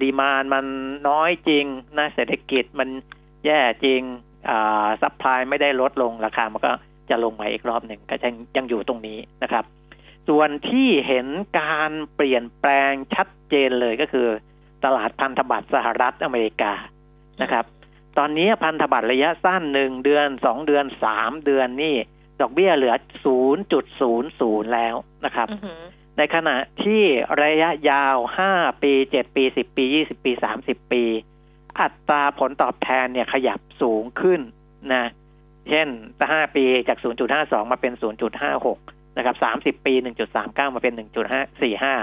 [0.02, 0.66] ดีมานมัน
[1.10, 1.66] น้อยจริง
[1.98, 2.90] นะเศรษฐกิจมัน
[3.46, 4.02] แย่จริง
[5.02, 6.72] supply ไม่ได้ลดลงราคามันก็
[7.14, 9.66] จะลงมาอีกรอบหนึ่งก็ยังยังอยู่ตรงนี้นะครับ
[10.28, 11.28] ส่วนที่เห็น
[11.60, 14.28] การเปลี่ยนแปลงชัดเจนเลยก็คือ
[14.86, 16.74] ตลาดพันธบัตรสหรัฐอเมริกา
[17.42, 17.66] นะครับ
[18.18, 21.96] ตอนนี้พันธบัตรระยะสั้นหนึ่งเดือนสองเดือนสามเดือนนี่
[22.42, 25.82] ดอกเบี้ยเหลือศูนย์จุดศูนย์ศูนย์แล้วนะครับอือหือ
[26.18, 27.04] ในขณะที่
[27.44, 28.52] ระยะยาวห้า
[28.84, 31.04] ปีเจ็ดปีสิบปียี่สิบปีสามสิบปี
[31.80, 34.42] อัตราผลตอบแทนเนี่ยขยับสูงขึ้น
[34.94, 35.06] นะ
[35.70, 35.88] เช่น
[36.32, 36.98] ห้าปีจาก
[37.36, 37.94] 0.52 มาเป็น
[38.56, 39.36] 0.56 นะครับ
[39.80, 39.94] 30ปี
[40.36, 40.94] 1.39 มาเป็น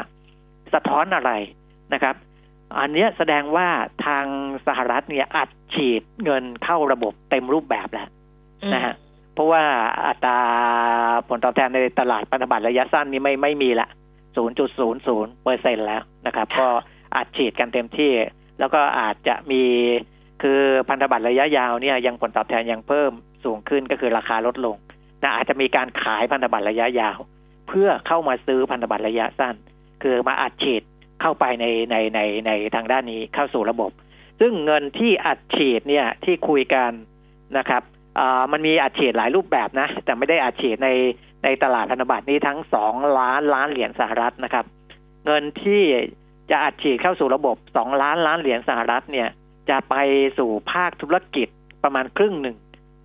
[0.02, 1.32] 1.45 สะท้อนอะไร
[1.92, 2.14] นะครับ
[2.78, 3.68] อันเนี้ยแสดงว่า
[4.06, 4.26] ทาง
[4.66, 8.08] สหรัฐเนี่ยอัดฉีดเงินเข้าระบบเต็มรูปแบบแล้ว
[8.74, 8.94] นะฮะ
[9.34, 9.62] เพราะว่า
[10.06, 10.38] อัตรา
[11.28, 13.88] ผลตอบแทนในตลาดพันธบัตรระยะสั้นนี้ไม่ไม่มีละ
[14.50, 16.68] 0.00เปอร์เซ็นแล้วนะครับค่ะก็
[17.16, 18.12] อัดฉีดกันเต็มที่
[18.58, 19.62] แล้วก็อาจจะมี
[20.42, 23.12] คือพันธบัตรระยะยาวเนี่ยยังผลตอบแทนยังเพิ่ม
[23.44, 24.76] สูงขึ้นก็คือราคาลดลง
[25.22, 27.18] นะอาจจะมีการขายพันธบัตรระยะยาว
[27.68, 29.54] เพื่อเข้ามาซื้อพันธบัตรระยะสั้น
[30.02, 30.82] คือมาอัดฉีด
[31.20, 33.90] เข้าไปในในในในทางด้านนี้เข้าสู่ระบบ
[34.40, 36.90] ซึ่งเงินที่อัดฉีดเนี่ยที่คุยกัน
[37.58, 37.82] นะครับ
[38.18, 40.88] อ่ามันมีอัดฉีดหลายรูปแบบนะ แต่ไม่ได้อัดฉีดใน
[41.44, 44.64] ในตลาดพันธบัตรนี้ทั้งสองล้านล้านเหรียญสหรัฐนะครับ
[45.26, 45.82] เงินที่
[46.50, 49.28] จะอัดฉีดเข้าสู่ระบบสองล้านล้านเหรียญสหรัฐเนี่ย
[49.70, 49.94] จะไป
[50.38, 51.48] สู่ภาคธุรกิจ
[51.84, 52.56] ประมาณครึ่งหนึ่ง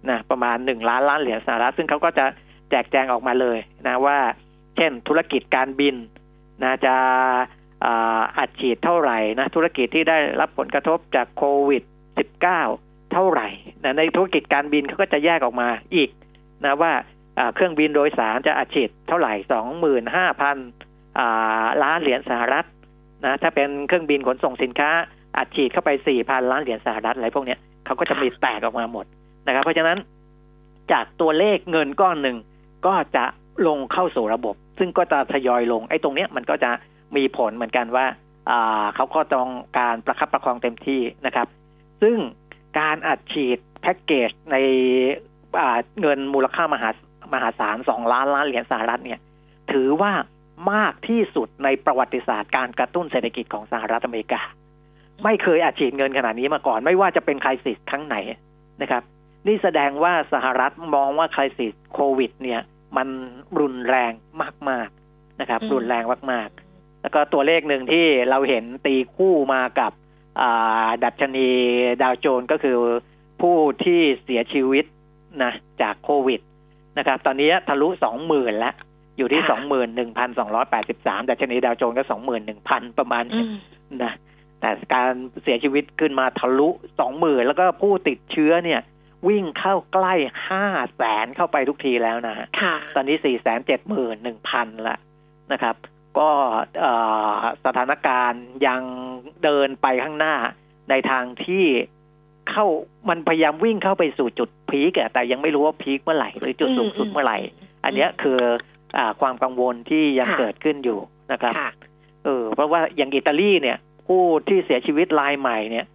[0.10, 2.26] นะประมาณหนึ่งล้านล้านเหรียญสหรัฐซึ่งเขาก็จะ
[2.70, 3.58] แจกแจงออกมาเลย
[3.88, 4.18] นะว่า
[4.76, 5.96] เช่นธุรกิจการบิน
[6.64, 6.96] นะจะ
[8.38, 11.84] อัดฉีดเท่าไหร่นะธุรกิจที่ได้รับผลกระทบจากโควิด
[12.46, 13.48] -19 เท่าไหร่
[13.84, 16.10] นะในธุรกิจการบินเขาก็จะแยกออกมาอีก
[16.66, 16.92] นะว่า
[17.56, 20.58] เครื่องบินโดยสารจะอัดฉีดเท่าไหร่สองหมื่นห้าพัน
[21.84, 22.66] ล้านเหรียญสหรัฐ
[23.26, 24.90] นะถ้าเป็นเครื่องบินขนส่งสินค้า
[25.38, 29.06] อัดฉีดเข้าไปสี่พันล้านเหรียญสหรัฐอะไรพวกนี้เขาก็จะมีแตกออกมาหมด
[29.48, 29.98] นะครับ เพราะฉะนั้น
[30.92, 32.38] จากตัวเลขเงินก้อนหนึ่ง
[32.86, 33.26] ก็จะ
[33.68, 36.72] ลงเข้าสู่ระบบ ซึ่งก็จะทยอยลงไอ้ตรงเนี้ยมันก็จะ
[37.16, 38.06] มีผลเหมือนกันว่า
[38.50, 39.50] อ่าเขาก็ต้อง
[39.80, 41.48] การประคับประคองเต็มที่นะครับ
[42.02, 42.18] ซึ่ง
[42.80, 44.56] การอัดฉีดแพ็กเกจใน
[45.60, 46.90] อ่าเงินมูลค่ามหา
[47.34, 49.20] มหาศาลสองล้านล้านเหรียญสหรัฐเนี่ย
[49.72, 50.12] ถือว่า
[50.72, 54.42] มากที่สุดในประวัติศาสตร์การกระตุ้นเศรษฐกิจของสหรัฐอเมริกา
[55.24, 58.16] ไม่เคยอัดฉีดเงินขนาดนี้มาก่อน ไม่ว่าจะเป็นไครซิสครั้งไหน
[58.82, 59.04] นะครับ
[59.48, 62.62] นี่แสดงว่าสหรัฐมองว่าไครซิสโควิด เนี่ย
[62.98, 63.08] มัน
[63.60, 64.12] รุนแรง
[64.70, 69.92] มากๆนะครับอืมรุนแรงมากๆ แล้วก็ตัวเลขหนึ่งที่เราเห็นตีคู่มากับ
[70.42, 71.50] อ่าดัชนี
[72.02, 72.78] ดาวโจนส์ก็คือ
[73.42, 74.86] ผู้ที่เสียชีวิต
[75.44, 76.42] นะจากโควิด
[76.98, 78.76] นะครับ ตอนนี้ทะลุสองหมื่นแล้ว
[79.18, 83.50] อยู่ที่สองหมื่นหนึ่งพันสองร้อยแปดสิบสามดัชนีดาวโจนส์ก็สองหมื่นหนึ่งพันประมาณอืนี้ม
[84.04, 84.14] นะ
[84.60, 85.12] แต่การ
[85.44, 88.82] เสียชีวิตขึ้นมาทะลุสองหมื่นแล้วก็ผู้ติดเชื้อเนี่ย
[89.28, 90.14] วิ่งเข้าใกล้
[90.50, 94.98] ห้าแสนเข้าไปทุกทีแล้วนะฮะค่ะตอนนี้สี่แสนเจ็ดหมื่นหนึ่งพันละ
[95.52, 95.76] นะครับ
[96.20, 96.30] ก็
[96.80, 96.94] เอ่
[97.38, 98.82] อสถานการณ์ยัง
[99.44, 100.36] เดินไปข้างหน้า
[100.90, 101.66] ในทางที่
[102.52, 102.66] เข้า
[103.10, 107.38] มันพยายามวิ่งเข้าไปสู่จุดพีกอะแต่ยังไม่รู้ว่าพีคเมื่อไหร่ หรือจุดสูงสุดเมื่อไหร่
[107.84, 108.40] อันเนี้ยคือ
[108.98, 111.00] อ่าความกังวลที่ยังค่ะเกิดขึ้นอยู่
[111.32, 111.72] นะครับค่ะ
[112.26, 115.86] เออเพราะว่าอย่างอิตาลีเนี่ย ผู้ที่เสียชีวิตรายใหม่เนี่ย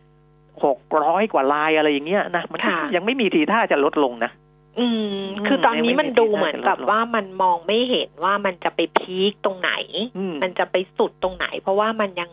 [0.64, 4.30] หกร้อยกว่ารายอะไรอย่างเงี้ยนะมันค่ะยังไม่มีทีท่าจะลดลงนะ
[4.78, 9.72] อืม คือตอนนี้มันดูเหมือนกับไม่มีทีท่าจะลดลงว่ามันมองไม่เห็นว่ามันจะไปพีคตรงไหน
[10.18, 12.30] อืมมันจะไปสุดตรงไหน เพราะว่ามันยัง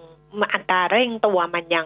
[0.54, 1.86] อัตราเร่งตัวมันยัง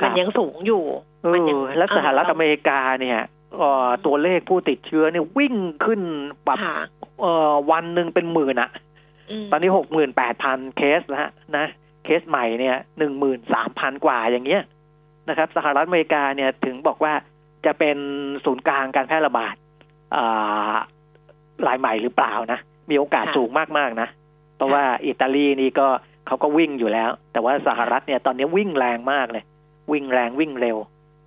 [0.00, 0.82] ครับมันยังสูงอยู่
[1.22, 3.18] เอมันยังอแล้วสหรัฐเอออเมริกาเนี่ย
[3.56, 6.00] เอ่อตัวเลขผู้ติดเชื้อเนี่ยวิ่งขึ้น
[6.44, 6.78] แบบค่ะ
[7.20, 8.70] เอ่อวันหนึ่งเป็นหมื่นอะ
[9.42, 11.66] มตอนนี้หกหมื่นแปดพันเคสแล้วนะ
[12.04, 14.62] เคสใหม่เนี่ยหนึ่งหมื่นสามพันกว่าอย่างเงี้ย
[15.28, 17.12] นะครับสหรัฐอเมริกาเนี่ยถึงบอกว่า
[17.66, 17.98] จะเป็น
[18.44, 19.54] ศูนย์กลางการแพร่ระบาด
[20.16, 20.74] อ่า
[21.66, 22.58] รายใหม่หรือเปล่านะ
[22.90, 24.08] มีโอกาสค่ะสูงมากๆนะ
[24.56, 25.88] เพราะว่าอิตาลีนี่ก็
[26.26, 29.44] เขาก็วิ่งอยู่แล้ว แต่ว่าสหรัฐเนี่ยตอนนี้วิ่งแรงมากเลย
[29.92, 30.76] วิ่งแรงวิ่งเร็ว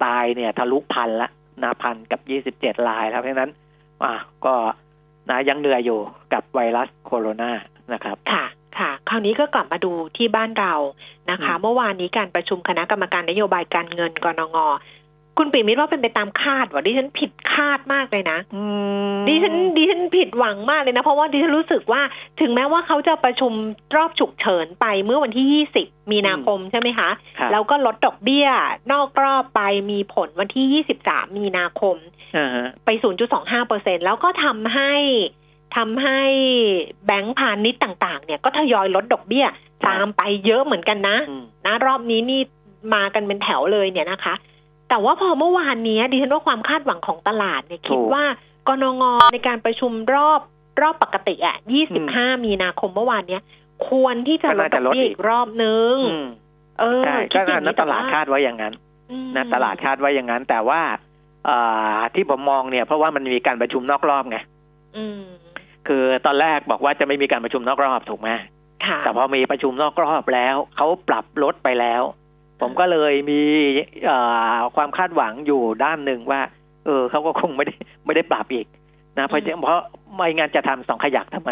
[0.05, 1.29] ตายเนี่ยทะลุพันละ
[1.63, 3.51] นะพันกับยี่สิบเจ็ดรายแล้วเพราะฉะนั้น
[4.03, 4.13] อะ
[4.45, 4.53] ก็
[5.29, 5.99] นะยังเหนื่อยอยู่
[6.33, 7.51] กับไวรัสโคโรนา
[7.93, 8.45] นะครับ ค่ะ
[8.77, 10.73] ค่ะคราวนี้ก็กลับมาดูที่บ้านเรา
[11.31, 14.57] นะคะอืมเมื่อวานนี้การประชุมคณะกรรมการนโยบายการเงินกนง
[15.37, 18.39] คุณปิ่มมิตรว่าเป็นไปตามคาดว่าดิฉันผิดคาดมากเลยนะ
[19.27, 22.01] ดิฉันดิฉันผิดหวังมากเลยนะ เพราะว่าดิฉันรู้สึกว่า
[22.41, 23.51] ถึงแม้ว่าเขาจะประชุม
[23.95, 28.47] รอบฉุกเฉินไปเมื่อวันที่ 20 มีนาคมใช่ไหมคะครับแล้วก็ลดดอกเบี้ย
[28.91, 31.95] นอกรอบไปมีผลวันที่ 23 มีนาคม
[32.37, 32.89] อ่าฮะไป
[33.29, 34.93] 0.25เปอร์เซ็นแล้วก็ทำให้
[35.75, 36.19] ทำให้
[37.05, 39.45] แบงก์พาณิชย์ต่างๆ เนี่ยก็ทยอยลดดอกเบี้ย
[39.87, 42.41] ตามไปเยอะเหมือนกันนะอืมนะรอบนี้นี่
[42.93, 44.35] มากันเป็นแถวเลยเนี่ยนะคะ
[44.89, 48.23] แต่ว่าพอเมื่อวานนี้ดิฉันว่าความคาดหวังของตลาดเนี่ยคิดว่า
[48.67, 49.03] กนง
[49.33, 50.41] ในการประชุมรอบ
[50.81, 51.55] รอบปกติอะ
[51.99, 53.41] 25 มีนาคมเมื่อวานเนี้ย
[53.87, 56.27] ควรที่จะลดดอกเบี้ยอีกรอบนึงอืม
[56.79, 58.73] เออใช่คิก็ดอย่อังนนั้นตลาดคาดไว้อย่างนั้น
[59.11, 60.81] อืมนะตลาดคาดว่าอย่างนั้น แต่ว่า
[61.45, 61.57] เอ่
[61.95, 64.37] อที่ผมมองเนี่ย เพราะว่ามันมีการประชุมนอกรอบไง
[64.97, 65.21] อืม
[65.89, 68.29] คือตอนแรกบอกว่าจะไม่มีการประชุมนอกรอบถูกไหม
[68.85, 72.01] ค่ะแต่พอมีประชุมนอกรอบแล้วเขาปรับลดไปแล้ว
[72.61, 73.41] ผมก็เลยมี
[74.05, 74.17] เอ่
[74.53, 76.41] อความคาดหวังอยู่ด้านหนึ่งว่า
[76.85, 77.75] เออเขาก็คงไม่ได้
[78.05, 78.67] ไม่ได้ปรับอีก
[79.17, 79.81] นะเพราะอืมเพราะ
[80.15, 81.51] ไม่งั้นจะทำสองขยักทำไม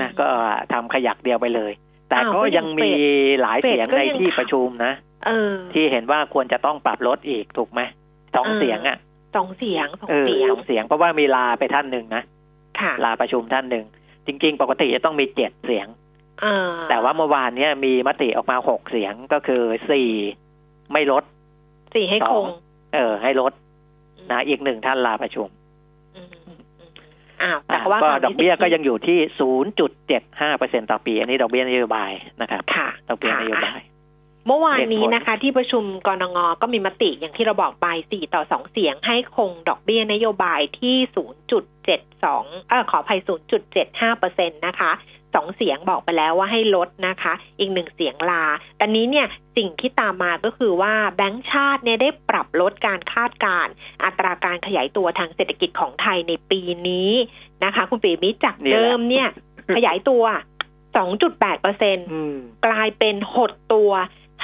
[0.00, 0.24] นะอืมก็
[0.72, 1.72] ทำขยักเดียวไปเลย
[2.08, 2.90] แต่อ้าวก็ก็ยัยังงมี
[3.42, 4.92] หลายเฟดเสียงก็ในยังที่ทำประชุมนะ
[5.26, 7.80] เออที่เห็นว่าควรจะต้องปรับลดอีกถูกไหม
[8.34, 8.98] สองอ่าเสียงอะ
[9.36, 12.41] สองเสียงสองเออเสียงสองเสียงเพราะว่ามีลาไปท่านหนึ่งนะค่ะ
[13.04, 13.84] ลาประชุมท่านหนึ่ง
[14.26, 15.88] จริง ๆ ปกติจะต้องมีเจ็ดเสียง
[16.40, 20.10] เออแต่ว่าเมื่อวานเนี้ยมีมติออกมาหกเสียงก็คือสี่
[20.92, 21.24] ไม่ลด
[21.94, 22.46] สี่ให้สคองง
[22.94, 23.52] เออ ให้ลด
[24.30, 25.48] นะอีกหนึ่งท่านลาประชุม
[26.16, 26.58] อืมอืม
[27.42, 33.80] อ้าวแต่อะว่าก็ตามดอกเบี้ยที่ก็ยังอยู่ที่ศูนย์จุดเจ็ดห้าเปอร์เซ็นต่อปี อันนี้ดอกเบี้ยนโยบายนะครับ ค่ะดอกเบี้ยค่ะนโยบาย
[34.46, 44.92] เมื่อวานนี้เหตุผลนะคะ ที่ประชุมกรงงก็มีมติอย่างที่เราบอกไปสี่ต่อสองเสียงให้คงดอกเบี้ยนโยบายที่ศูนย์จุดเจ็ดสองเออขออภัยศูนย์จุดเจ็ดห้าเปอร์เซ็นตนะคะ
[45.34, 48.44] สองเสียงบอกไปแล้วว่าให้ลดนะคะ อีกหนึ่งเสียงลา
[48.80, 49.26] ตอนนี้เนี่ย
[49.56, 53.72] สิ่งที่ตามมาก็คือว่าแบงก์ชาติเนี่ยได้ปรับลดการคาดการณ์
[54.04, 57.10] อัตราการขยายตัวทางเศรษฐกิจของไทยในปีนี้
[57.64, 59.28] นะคะ คุณปีมิตรจากนี่แหละเดิมเนี่ย
[59.74, 60.24] ขยายตัว
[60.92, 63.90] 2.8เปอร์เซ็นอืมกลายเป็นหดตัว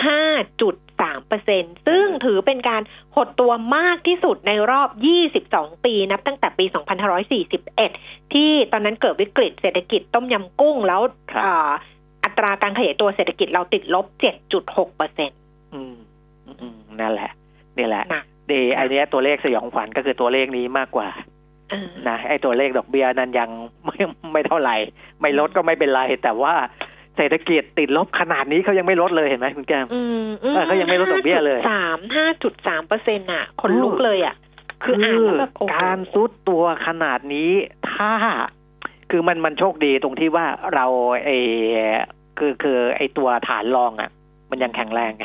[0.04, 2.82] 5.3เปอร์เซ็นซึ่งถือเป็นการ
[3.16, 4.88] หดตัวมากที่สุดในรอบ
[5.38, 6.64] 22 ปี นับตั้งแต่ปี
[7.48, 11.00] 2541 ที่ตอนนั้นเกิดวิกฤตเศรษฐกิจต้มยำกุ้งแล้ว
[11.32, 11.70] ครับเอ่อ
[12.24, 14.06] อัตราการขยายตัวเศรษฐกิจเราติดลบ
[14.50, 15.38] 7.6เปอร์เซ็นต์
[15.74, 15.96] อืม
[16.61, 17.30] อืมนั่นแหละ
[17.78, 21.08] นี่แหละนะดีไอเนี้ยตัวเลขสยองขวัญก็คือตัวเลขนี้มากกว่า
[21.70, 23.50] เออนะไอตัวเลขดอกเบี้ยนั้นยัง
[23.84, 23.96] ไม่
[24.32, 24.76] ไม่เท่าไหร่
[25.20, 26.54] ไม่ลดก็ไม่เป็นไร แต่ว่า
[27.18, 34.35] เศรษฐกิจติดลบขนาดนี้เขายังไม่ลดเลยเห็นไหมคุณแก้มอืมเออเขายังไม่ลดดอกเบี้ยเลยสามห้าจุดสามเปอร์เซ็นต์อะ คนลุกเลยอะ
[34.83, 37.50] คืออ่านแล้วแบบโอ้โหการซุดตัวขนาดนี้
[37.92, 38.12] ถ้า
[39.11, 40.87] คือมันมันโชคดีตรงที่ว่าเรา
[41.24, 41.31] ไอ
[42.38, 44.11] คือคือไอตัวฐานรองอะ
[44.50, 45.24] มันยังแข็งแรงไง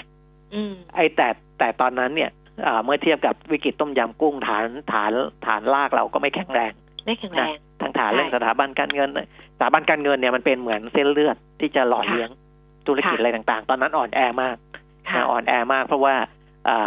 [0.54, 1.28] อืมไอแต่
[1.60, 2.32] แต่ตอนนั้นเนี่ย
[2.66, 5.14] อ่าเมื่อเทียบกับวิกฤตต้มยำกุ้งฐานฐาน
[5.46, 6.72] ฐานลากเราก็ไม่แข็งแรง
[7.06, 9.10] ไม่แข็งแรงทางฐานใช่เรื่องสถาบันการเงิน
[9.58, 12.30] สถาบันการเงินเนี่ยมันเป็นเหมือนเส้นเลือดที่จะหล่อค่ะเลี้ยง
[12.88, 14.56] ธุรกิจค่ะอะไรต่างๆ ตอนนั้นอ่อนแอมาก
[15.10, 16.16] ค่ะนะอ่อนแอมากเพราะว่า
[16.70, 16.78] อ่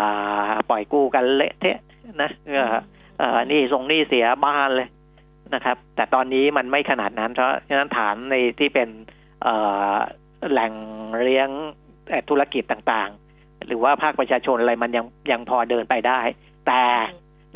[0.49, 1.79] าปล่อยกู้กันเละเทะ
[2.23, 2.75] นะเอ่อ
[3.19, 4.89] เอ่อนี่ส่งหนี่เสียบ้านเลย
[5.55, 8.89] นะครับ แต่ตอนนี้มันไม่ขนาดนั้น เพราะฉะนั้นฐานในที่เป็น
[9.43, 9.55] เอ่
[9.93, 9.95] อ
[10.51, 10.73] แหล่ง
[11.23, 11.49] เลี้ยง
[12.09, 16.21] เอ่อธุรกิจต่างๆ หรือว่าภาคประชาชนอะไรมันยังยังพอเดินไปได้
[16.67, 16.83] แต่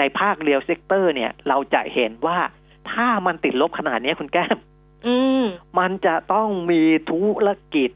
[0.01, 2.39] ในภาค real sector เนี่ย เราจะเห็นว่า
[2.93, 4.59] ถ้ามันติดลบขนาดนี้คุณแก้ม
[5.07, 5.45] อืม
[5.79, 7.91] มันจะต้องมีธุรกิจ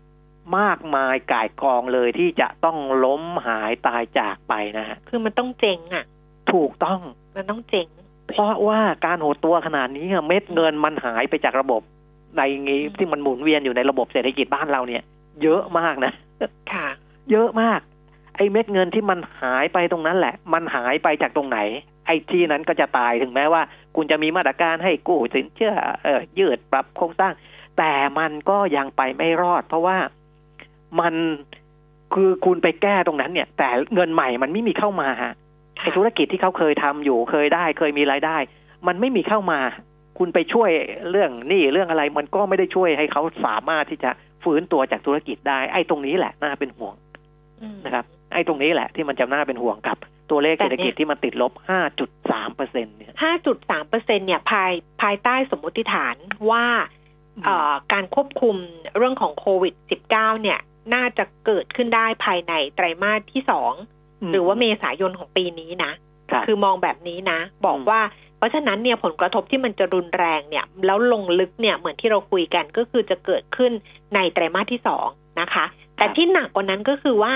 [0.59, 6.05] มากมายก่ายกองเลยที่จะต้องล้มหายตายจากไปนะฮะคือมันต้องเจ๋งอะ
[6.53, 7.01] ถูกต้อง
[7.37, 7.87] มันต้องเจ๋ง
[8.31, 11.83] เพราะว่าการหดตัวขนาดนี้อะเม็ดเงินมันหายไปจากระบบ
[12.37, 15.03] ในงี้อืมที่มันหมุนเวียนอยู่ในระบบเศรษฐกิจบ้านเราเนี่ย
[15.43, 16.13] เยอะมากนะ
[16.73, 16.89] ค่ะ
[17.31, 17.81] เยอะมาก
[18.37, 21.59] ไอ้เม็ดเงินที่มันหายไปตรงนั้นแหละ มันหายไปจากตรงไหน
[22.07, 23.63] ไอ้ที่นั้นก็จะตายถึงแม้ว่า
[23.97, 27.33] คุณจะมีมาตรการให้กู้สินเชื่อเออยืดปรับโครงสร้าง
[27.79, 29.97] แต่มันก็ยังไปไม่รอด เพราะว่า
[31.01, 31.15] มัน
[32.15, 35.33] คือคุณไปแก้ตรงนั้นเนี่ย แต่เงินใหม่มันไม่มีเข้ามาฮะ
[35.81, 38.37] ไอ้ธุรกิจที่เขาเคยทำอยู่เคยได้ เคยมีรายได้
[38.87, 39.61] มันไม่มีเข้ามา
[40.19, 40.71] คุณไปช่วย
[41.11, 44.11] เรื่องนี่เรื่องอะไร มันก็ไม่ได้ช่วยให้เขาสามารถที่จะ
[44.45, 46.95] ฟื้นตัวจากธุรกิจได้ ไอ้ตรงนี้แหละน่าเป็นห่วง
[47.85, 49.99] นะครับ ไอ้ตรงนี้แหละที่มันจะน่าเป็นห่วงกับ
[50.31, 51.53] ตัวเลขแต่เศรษฐเนี่ยกิจที่มันติดลบ
[52.05, 56.17] 5.3เปอร์เซ็นเนี่ยห้าจุดสามเปอร์เซ็นเนี่ยภายภายใต้สมมติฐาน
[56.51, 56.65] ว่า
[57.45, 58.57] เอ่อการควบคุม
[58.97, 59.75] เรื่องของโควิด
[60.09, 60.59] -19 เนี่ย
[60.95, 63.73] น่าจะเกิดขึ้นได้ภายในไตรมาสที่สอง
[64.31, 65.93] หรือว่าเมษายนของปีนี้นะ
[66.31, 68.01] ครับคือมองแบบนี้นะ บอกอืมว่า
[68.39, 73.73] เพราะฉะนั้นเนี่ยผลกระทบที่มันจะรุนแรงเนี่ย แล้วลงลึกเนี่ยเหมือนที่เราคุยกันก็คือจะเกิดขึ้น
[74.15, 75.07] ในไตรมาสที่สอง
[75.41, 75.65] นะคะ
[75.97, 77.35] แต่ที่หนักกว่านั้นก็คือว่า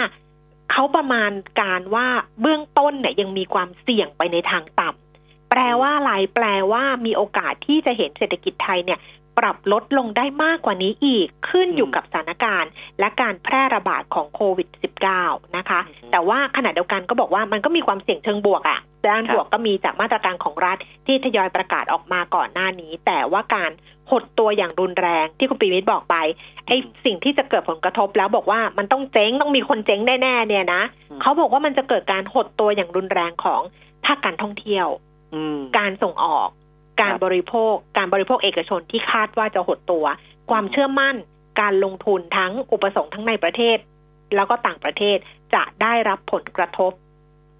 [0.72, 2.06] เขาประมาณการว่า
[2.40, 9.00] เบื้องต้นเนี่ยยังมีความเสี่ยงไปในทางต่ำแปลว่าอะไรแปลว่ามีโอกาสที่จะเห็นเศรษฐกิจไทยเนี่ย
[9.38, 14.68] ปรับลดลงได้มากกว่านี้อีกขึ้นอยู่กับสถานการณ์ และการแพร่ระบาดของโควิด
[15.12, 18.78] -19 นะคะอืมแต่ว่าขณะเดียวกันก็บอกว่ามันก็มีความเสี่ยงเชิงบวกอะ
[19.08, 23.70] ด้านครับบวกก็มีจากมาตรการของรัฐที่ทยอยประกาศออกมาก่อนหน้านี้ แต่ว่าการ
[24.10, 26.16] หดตัวอย่างรุนแรงที่คุณปีมิตรบอกไป
[26.66, 33.60] ไอ้สิ่งที่จะเกิดผลกระทบแล้วบอกว่ามันต้องเจ๊งต้องมีคนเจ๊งแน่ๆเนี่ยนะอืมเขาบอกว่ามันจะเกิดการหดตัวอย่างรุนแรงของ
[34.04, 34.86] ภาคการท่องเที่ยว
[35.34, 36.48] อืมการส่งออก
[37.00, 40.04] การครับบริโภค การบริโภคเอกชนที่คาดว่าจะหดตัว
[40.50, 41.14] ความเชื่อมั่น
[41.60, 43.78] การลงทุนทั้งอุปสงค์ทั้งในประเทศ
[44.34, 45.16] แล้วก็ต่างประเทศ
[45.54, 46.92] จะได้รับผลกระทบ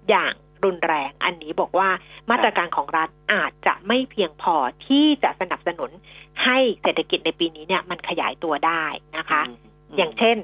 [0.09, 0.33] อย่าง
[0.65, 1.89] รุนแรง อันนี้บอกว่า
[2.29, 4.55] มาตรการของรัฐอาจจะไม่เพียงพอ
[4.87, 5.91] ที่จะสนับสนุน
[6.43, 8.83] ให้เศรษฐกิจในปีนี้เนี่ยมันขยายตัวได้
[9.17, 9.41] นะคะ
[9.97, 10.35] อย่างเช่น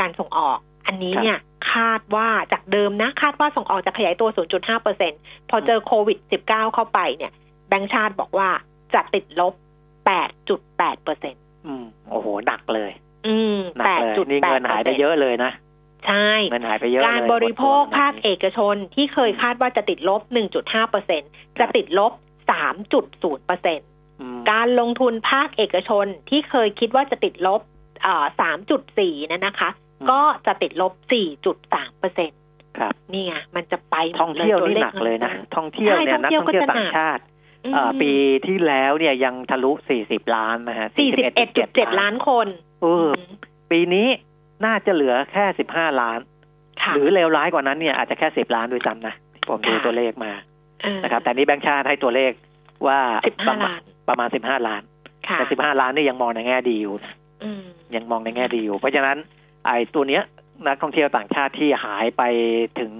[0.00, 1.38] การส่งออกอันนี้เนี่ย
[1.72, 5.12] คาดว่าจากเดิมนะ คาดว่าส่งออกจะขยายตัว 0.5เปอร์เซ็น
[5.50, 7.32] พอเจอโควิด -19 เข้าไปเนี่ย
[7.68, 8.48] แบงก์ชาติบอกว่า
[8.94, 9.54] จะติดลบ
[10.24, 11.34] 8.8เปอร์เซ็น
[11.66, 12.90] อืม โอ้โห หนักเลย
[13.26, 15.52] อืมหนักเลยนี่เงินหายไปเยอะเลยนะ
[16.06, 20.22] ใช่เงินหายไปเยอะเลยการบริโภคภาคเอกชนที่เคยคาดว่าจะติดลบ
[20.56, 21.22] 1.5เปอร์เซ็น
[21.60, 22.12] จะติดลบ
[22.78, 23.80] 3.0เปอร์เซ็น
[24.20, 27.60] อืมการลงทุนภาคเอกชนที่เคยคิดว่าจะติดลบ
[28.02, 28.24] เอ่อ
[28.78, 29.70] 3.4นั่นนะคะ
[30.10, 30.92] ก็จะติดลบ
[31.46, 32.30] 4.3เปอร์เซ็น
[32.78, 37.22] ครับนี่ไงมันจะไปหมดท่องเที่ยวตันี่ขหนักเลยนะงิท่องเที่ยวเนี่ยใช่นักท่ท่อองงเที่เที่ยยววก็จะต่างชาติ
[37.64, 38.12] อืมเอ่อปี
[38.46, 39.72] ที่แล้วเนี่ยยังทะลุ
[40.04, 40.88] 40 ล้านนะฮะ
[41.44, 42.46] 41.7 ล้านคน
[42.82, 43.32] เออม
[43.70, 44.08] ปีนี้
[44.66, 46.20] น่าจะเหลือแค่15ล้าน
[46.82, 49.14] ค่ะหรือเลวร้ายกว่านั้นเนี่ยอาจจะแค่10ล้านด้วยซ้ำนะ
[49.48, 50.32] ผมดูค่ะตัวเลขมา
[50.82, 52.32] เออนะครับ แต่นี่แบงค์ชาติให้ตัวเลข
[52.86, 54.82] ว่า15ประมาณล้านประมาณ15ล้าน
[55.28, 57.62] ค่ะแต่15ล้านนี่ยังมองในแง่ดีอยู่นะอืม
[57.96, 59.16] ยังมองในแง่ดีอยู่ เพราะฉะนั้น
[59.66, 60.22] ไอ้ตัวเนี้ย
[60.66, 62.22] นักท่องเที่ยวต่างชาติที่หายไป
[62.80, 62.92] ถึง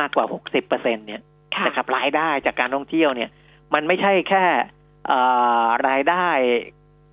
[0.00, 1.22] มากกว่า60เปอร์เซ็นเนี่ย
[1.56, 3.30] ค่ะนะครับรายได้จากการท่องเที่ยวเนี่ย
[3.74, 4.44] มันไม่ใช่แค่
[5.06, 5.20] เอ่
[5.64, 6.28] อรายได้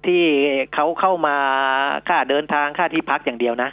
[0.07, 0.23] ที่
[0.73, 1.37] เขาเข้ามา
[2.07, 3.69] ค่าเดินทางค่าที่พักอย่างเดียวนะ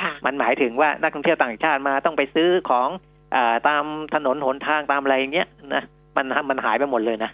[0.00, 2.88] ค่ะมันหมายถึงว่านักท่องเที่ยวต่างชาติมาต้องไปซื้อของ
[3.32, 5.82] เออตามถนนหนทางตามอะไรอย่างเงี้ยนะ
[6.16, 7.30] มันมันหายไปหมดเลยนะ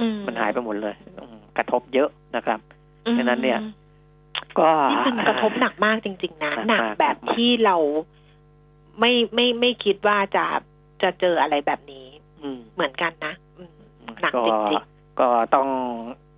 [0.00, 2.60] อืมันหายไปหมดเลยอืมกระทบเยอะนะครับ
[3.06, 3.60] อืมฉะนั้นเนี่ย
[4.58, 7.76] ก็นี่คือกระทบหนักมากจริง ๆ นะหหนันักกมากแบบที่เรา
[9.00, 10.44] ไม่ไม่ไม่คิดว่าจะ
[11.02, 12.06] จะเจออะไรแบบนี้
[12.42, 13.70] อืมเหมือนกันนะอืม
[14.22, 14.82] หนักก็จริง
[15.20, 15.68] ก็ต้อง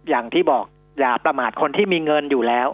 [0.08, 0.64] อย่างที่บอก
[0.98, 2.68] อย่าประมาทคนที่มีเงินอยู่แล้ว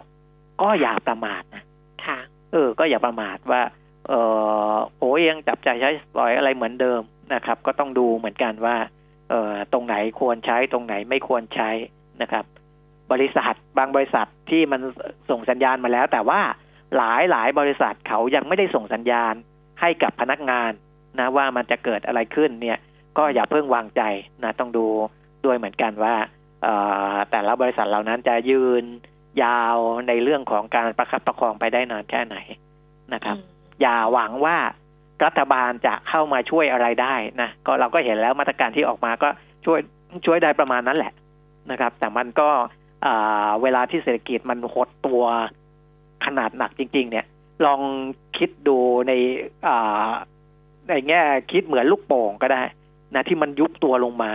[0.61, 1.63] ก็อย่าประมาทนะ
[2.05, 2.17] ค่ะ
[2.51, 3.61] เออ ก็อย่าประมาทว่า
[4.07, 4.13] เอ
[4.71, 7.01] อโอ้ยังจับใจายใช้สอยอะไรเหมือนเดิม
[7.33, 8.75] นะครับ ก็ต้องดูเหมือนกันว่า
[9.29, 11.69] เออตรงไหนควรใช้ตรงไหนไม่ควรใช้
[12.21, 12.45] นะครับ
[13.11, 14.81] บริษัทบางบริษัทที่มัน
[15.29, 16.41] ส่งสัญญาณมาแล้ว แต่ว่า
[16.97, 19.33] หลายหลายบริษัทเขายังไม่ได้ส่งสัญญาณ
[19.81, 20.71] ให้กับพนักงาน
[21.19, 22.77] นะว่ามันจะเกิดอะไรขึ้นเนี่ย
[23.17, 24.01] ก็อย่าเพิ่งวางใจ
[24.43, 24.85] นะต้องดู
[25.45, 26.34] ด้วยเหมือนกันว่าเอ่อ
[27.31, 28.83] แต่ละบริษัทเหล่านั้นจะยืน
[29.43, 32.37] ยาวในเรื่องของการประคับประคองไปได้นานแค่ไหน
[33.13, 33.37] นะครับ
[33.81, 34.57] อย่าหวังว่า
[35.25, 39.29] รัฐบาลจะเข้ามาช่วยอะไรได้นะก็เราก็เห็นแล้วมาตรการที่ออกมาก็
[39.65, 39.79] ช่วย
[40.25, 41.13] ช่วยได้ประมาณนั้นแหละ
[41.71, 42.49] นะครับ แต่มันก็
[43.05, 45.23] อ่าเวลาที่เศรษฐกิจมันหดตัว
[46.25, 47.25] ขนาดหนักจริง ๆ เนี่ย
[47.65, 47.81] ลอง
[48.37, 49.11] คิดดูใน
[49.67, 50.09] อ่า
[50.89, 52.61] ในแง่คิดเหมือนลูกโป่งก็ได้
[53.15, 54.31] นะที่มันยุบตัวลงมา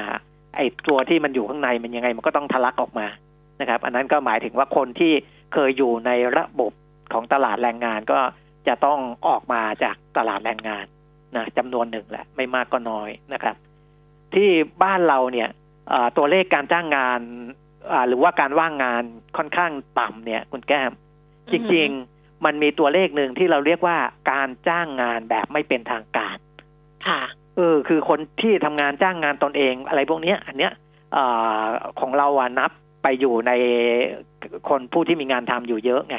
[0.57, 3.07] ไอ้ตัวที่มันอยู่ข้างในมันยังไงมันก็ต้องทะลักออกมา
[3.61, 5.13] นะครับ อันนั้นก็หมายถึงว่าคนที่
[5.53, 6.73] เคยอยู่ในระบบ
[7.13, 8.19] ของตลาดแรงงานก็
[8.69, 10.85] จะต้องออกมาจากตลาดแรงงาน
[11.37, 13.57] นะจำนวนหนึ่งแหละไม่มากก็น้อยนะครับ
[14.35, 14.49] ที่
[14.83, 15.49] บ้านเราเนี่ย
[15.89, 17.21] เอ่อตัวเลขการจ้างงาน
[17.93, 19.03] อ่าหรือว่าการว่างงาน
[19.37, 20.93] ค่อนข้างต่ำเนี่ย คุณแก้ม
[21.53, 23.99] จริง ๆ มันมีตัวเลขหนึ่งที่เราเรียกว่า
[24.33, 26.37] การจ้างงานแบบไม่เป็นทางการ
[27.07, 30.73] ค่ะเออคือคนที่ทำงานจ้างงานตนเอง อะไรพวกเนี้ย อันเนี้ย
[31.13, 31.25] เอ่
[31.61, 31.63] อ
[32.01, 32.71] ของเราอะนับ
[33.03, 33.53] ไปอยู่ใน
[34.69, 36.17] คนผู้ที่มีงานทำอยู่เยอะไง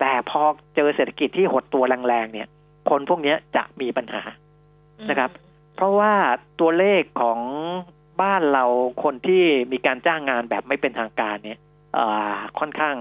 [0.00, 0.42] แต่พอ
[0.76, 2.48] เจอเศรษฐกิจที่หดตัวแรงๆเนี่ย
[2.90, 4.22] คนพวกเนี้ยจะมีปัญหา
[5.10, 5.30] นะครับ
[5.76, 6.12] เพราะว่า
[6.60, 7.38] ตัวเลขของ
[8.22, 8.64] บ้านเรา
[9.04, 9.42] คนที่
[9.72, 11.58] มีการจ้างงานแบบไม่เป็นทางการเนี่ย
[11.94, 12.96] เอ่อค่อนข้าง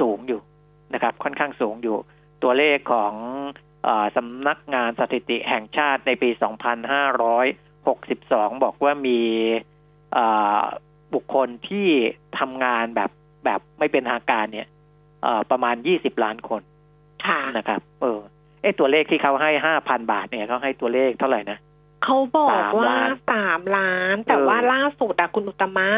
[0.00, 0.40] สูงอยู่
[0.94, 1.96] นะครับ ค่อนข้างสูงอยู่
[2.42, 3.12] ตัวเลขของ
[3.52, 3.71] เออ
[4.16, 6.30] สำนักงานสถิติแห่งชาติในปี
[7.52, 9.20] 2562 บอกว่ามี
[10.12, 10.26] เอ่
[10.58, 10.60] อ
[11.14, 11.88] บุคคลที่
[12.38, 13.10] ทำงานแบบ
[13.44, 14.68] แบบไม่เป็นทางการเนี่ย
[15.22, 16.62] เอ่อประมาณ 20 ล้านคน
[17.26, 18.20] ค่ะนะครับ เออ
[18.62, 19.50] เอะตัวเลขที่เขาให้
[19.82, 21.58] 5,000บาทเนี่ยเขาให้ตัวเลขเท่าไหร่นะ
[22.04, 25.90] เขาบอกสามว่าล้านสามล้าน แต่เออว่าล่าสุดอะคุณอุตตมะ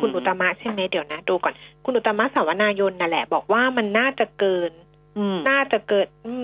[0.00, 4.85] คุณอืมอุตตมะใช่ไหมเดี๋ยวนะ ดูก่อน คุณอุตตมะสาวนายนนั่นแหละ บอกว่ามันน่าจะเกินอืม
[5.48, 6.34] น่าจะเกิด อื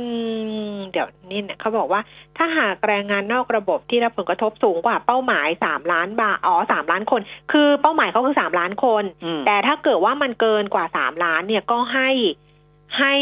[0.74, 2.00] ม เดี๋ยวนี่เนี่ยเขาบอกว่า
[2.36, 7.20] ถ้าหากแรงงานนอกระบบที่รับผลกระทบสูงกว่าเป้าหมายสามล้านบาทอ๋อสามล้านคน
[7.52, 12.10] คือเป้าหมายเขาคือสามล้านคนอืมแต่ถ้าเกิดว่ามันเกินกว่าสามล้านเนี่ยก็ให้
[12.98, 13.14] ให้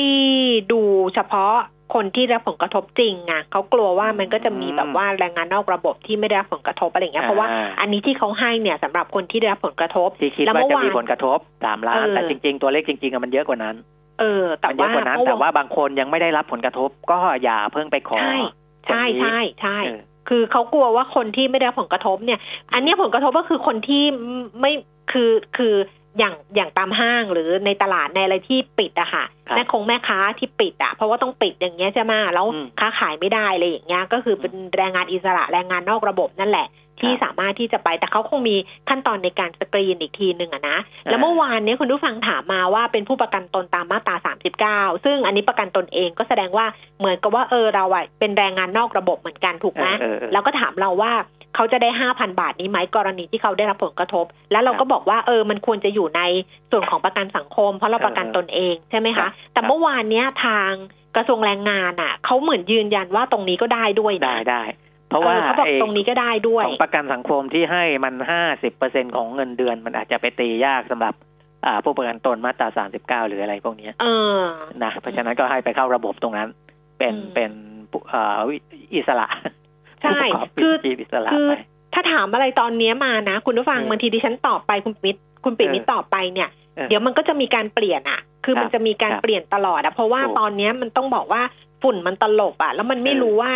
[0.73, 0.81] ดู
[1.15, 1.55] เฉพาะ
[1.95, 13.77] คนที่ได้รับผลกระทบจริงไงเขากลัวว่ามันก็จะมีแบบว่าแรงงานนอกระบบที่ไม่ได้รับผลกระทบอะไรอย่างเงี้ยเพราะว่าอ่าอันนี้ที่เขาให้เนี่ยสำหรับคนที่ได้รับผลกระทบที่คิดแล้วว่าเมื่อจะวานมีผลกระทบสามล้านเออแต่จริง ๆ ตัวเลขจริงๆอะมันเยอะกว่านั้น
[14.21, 18.37] เออ แต่มันเยว่าอะกว่านั้นเมื่อแต่ว่าบางคนยังไม่ได้รับผลกระทบ ก็อย่าเพิ่งไปขอ ใช่
[18.89, 22.39] ใช่คนนี้ใช่ใช่เออคือเขากลัวว่าคนที่ไม่ได้รับผลกระทบเนี่ย
[22.73, 24.05] อันเนี้ยผลกระทบก็คือคนที่
[24.61, 24.73] ไม่
[25.13, 25.75] คือคือ
[26.19, 36.67] อย่างอย่างตามห้างหรือในตลาดในอะไรที่ปิดอะค่ะครับแม่คงแม่ค้าที่ปิดอะเพราะว่าต้องปิดอย่างเงี้ยใช่ไหมแล้วอืมค้าขายไม่ได้อะไรอย่างเงี้ยก็คือเป็นแรงงานอิสระแรงงานนอกระบบนั่นแหละ
[37.03, 38.57] ที่ครับสามารถที่จะไปแต่เขาคงมี
[38.89, 44.17] ขั้นตอนในการสกรีนอีกทีหนึ่งอะนะ แล้วเมื่อวานเนี้ยคุณผู้ฟังถามมาว่าเป็นผู้ประกันตนตามมาตรา
[44.95, 46.67] 39 ซึ่งอันนี้ประกันตนเองก็แสดงว่า
[46.99, 51.13] เหมือนกับว่าเออเราอะเป็นแรงงานนอกระบบเหมือนกันถูกไหมเออเออเออแล้วก็ถามเราว่า
[51.57, 56.23] เขาจะได้5,000บาทนี้ไหมกรณีที่เขาได้รับผลกระทบ แล้วเราก็บอกว่าเออมันควรจะอยู่ใน
[56.71, 60.71] ส่วนของประกันสังคม เพราะเราประกันตนเองใช่ไหมครัคะบแต่เมื่อวานเนี้ยทาง
[61.17, 64.63] กระทรวงแรงงานอะเขาเหมือนยืนยันว่าตรงนี้ก็ได้ด้วยนะได้ได้
[65.11, 71.15] เพราะว่าออเขาบอกไอ้ตรงนี้ก็ได้ด้วยของประกันสังคมที่ให้มันห้าสิบเปอร์เซ็นของเงินเดือน มันอาจจะไปตียากสำหรับ
[71.67, 74.07] อ่าผู้ประกันตนมาตราสามสิบเก้าหรืออะไรพวกเนี้ยเอ
[74.39, 74.41] อ
[74.83, 76.49] นะเพราะฉะนั้นก็ให้ไปเข้าระบบตรงนั้น
[76.99, 77.51] เป็นอืมเป็น
[77.91, 78.57] ผู้อ่าวิ
[78.95, 79.27] อิสระ
[80.03, 81.55] ใช่ผู้ประกอบคือวิชาชีพอิสระคือไป
[81.95, 91.43] ถ้าถามอะไรตอนเนี้ยมานะ คุณผู้ฟังเออบางทีดิฉันตอบไปคุณปิมิตคุณปิมิตเออตอบไปเนี่ยเออเดี๋ยวมันก็จะมีการเปลี่ยนอะ คือครับมันจะมีการครับเปลี่ยนตลอดอะเพราะว่าถูกตอนเนี้ยมันต้องบอกว่า
[91.83, 93.53] ฝุ่นมันตลบอะแล้วมันไม่เออรู้ว่า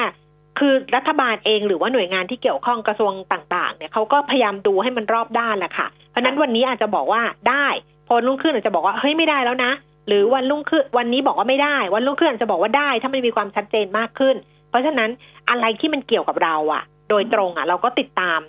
[0.58, 7.66] คือรัฐบาลเองหรือว่าหน่วยงานที่เกี่ยวข้องกระทรวงต่างๆเนี่ยเขาก็พยายามดูให้มันรอบด้านแหละค่ะ เพราะนั้นวันนี้อาจจะบอกว่าได้
[8.08, 9.72] พอรุ่งขึ้นอาจจะบอกว่าเฮ้ยไม่ได้แล้วนะ
[10.08, 14.36] หรือวันรุ่งขึ้นวันนี้บอกว่าไม่ได้ วันรุ่งขึ้นอาจจะบอกว่าได้ ถ้ามันมีความชัดเจนมากขึ้น
[14.70, 15.10] เพราะฉะนั้น
[15.50, 18.40] อะไรที่มันเกี่ยวกับเราอะโดยตรงอะเราก็ติดตาม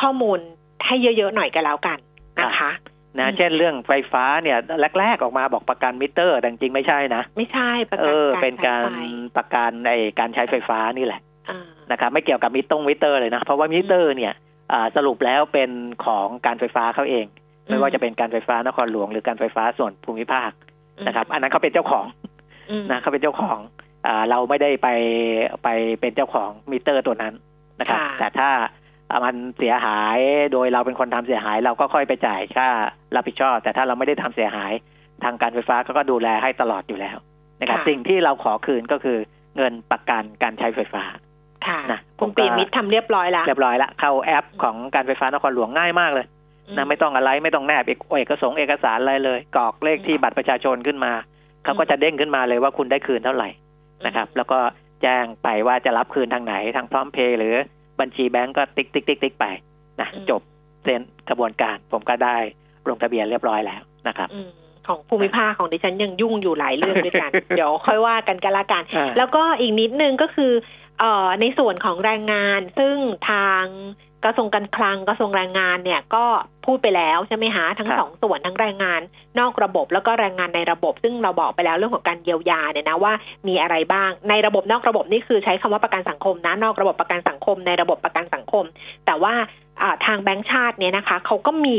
[0.00, 0.38] ข้อมูล
[0.86, 1.98] ให้เยอะๆหน่อยกันแล้วกัน
[2.40, 2.70] นะคะ
[3.18, 4.58] นะอืมเช่นเรื่องไฟฟ้าเนี่ย
[4.98, 11.20] แรกๆออกมาบอกประกันมิเตอร์แต่จริงๆไม่ใช่นะ ไม่ใช่ประเอกันอการเป็นการใช้ไฟประกันไอการใช้ไฟฟ้านี่แหละ
[11.50, 14.32] อ่านะครับไม่เกี่ยวกับมิตรงมิเตอร์เลยนะ เพราะว่ามิเตอร์เนี่ย
[14.72, 15.70] อ่าสรุปแล้วเป็น
[16.04, 17.26] ของการไฟฟ้าเขาเอง
[17.66, 20.50] ไม่ว่าจะเป็นการไฟฟ้านครหลวงหรือการไฟฟ้าส่วนภูมิภาค
[21.06, 22.06] นะครับ อันนั้นเขาเป็นเจ้าของ
[22.70, 23.58] อืมนะเขาเป็นเจ้าของ
[24.06, 24.88] อ่าเราไม่ได้ไป
[25.64, 25.68] ไป
[26.00, 27.34] เป็นเจ้าของมิเตอร์ตัวนั้น
[27.80, 28.68] นะครับค่ะแต่ถ้าอ่า
[29.24, 30.18] มันเสียหาย
[30.52, 32.68] โดยเราเป็นคนทำเสียหาย เราก็ค่อยไปจ่ายค่า
[33.16, 34.72] รับผิดชอบ แต่ถ้าเราไม่ได้ทำเสียหาย
[35.24, 37.16] ทางการไฟฟ้าเขาก็ดูแลให้ตลอดอยู่แล้ว
[37.60, 39.18] นะครับค่ะสิ่งที่เราขอคืนก็คือ
[39.56, 41.04] เงินประกันการใช้ไฟฟ้า
[41.66, 46.26] ค่ะนะคุณผมก็ปีมิตรทำเรียบร้อยแล้วเรียบร้อยละเข้าแอปของการไฟฟ้านครหลวงง่ายมากเลย
[46.76, 51.12] นะไม่ต้องอะไรไม่ต้องแนบเอกเอกสงค์เอกสารอะไรเลยกรอกเลขที่บัตรประชาชนขึ้นมา
[51.64, 53.48] เขาก็จะเด้งขึ้นมาเลยว่าคุณได้คืนเท่าไหร่
[54.06, 54.58] นะครับ แล้วก็
[55.02, 57.54] แจ้งไปว่าจะรับคืนทางไหนทางพร้อมเพย์หรือ
[58.00, 59.46] บัญชีแบงก์ก็ติ๊กติ๊กติ๊กติ๊กไป
[60.00, 62.36] นะอืมจบสิ้นกระบวนการผมก็ได้
[62.88, 64.50] ลงทะเบียนเรียบร้อยแล้วนะครับอืม
[64.86, 70.52] ของภูมิภาคของดิฉันยังยุ่งอยู่หลายเรื่องด้วยกัน เดี๋ยวค่อยว่ากันกันละกันอ่าแล้วก็อีกนิดนึงก็คือ
[71.00, 72.94] เอ่อในส่วนของแรงงาน ซึ่ง
[73.30, 73.64] ทาง
[74.24, 76.24] กระทรวงการคลังกระทรวงแรงงานเนี่ยก็
[76.66, 79.00] พูดไปแล้วใช่ไหมคะทั้งครับสองส่วนทั้งแรงงาน
[79.38, 83.12] นอกระบบแล้วก็แรงงานในระบบ ซึ่งเราบอกไปแล้วเรื่องของการเยียวยาเนี่ยนะว่า
[83.48, 88.64] มีอะไรบ้างในระบบนอกระบบนี่คือใช้คำว่าประกันสังคมนะนอกระบบประกันสังคม ในระบบประกันสังคม
[89.06, 89.34] แต่ว่า
[89.82, 91.78] อ่าทางแบงก์ชาติเนี่ยนะคะเขาก็มี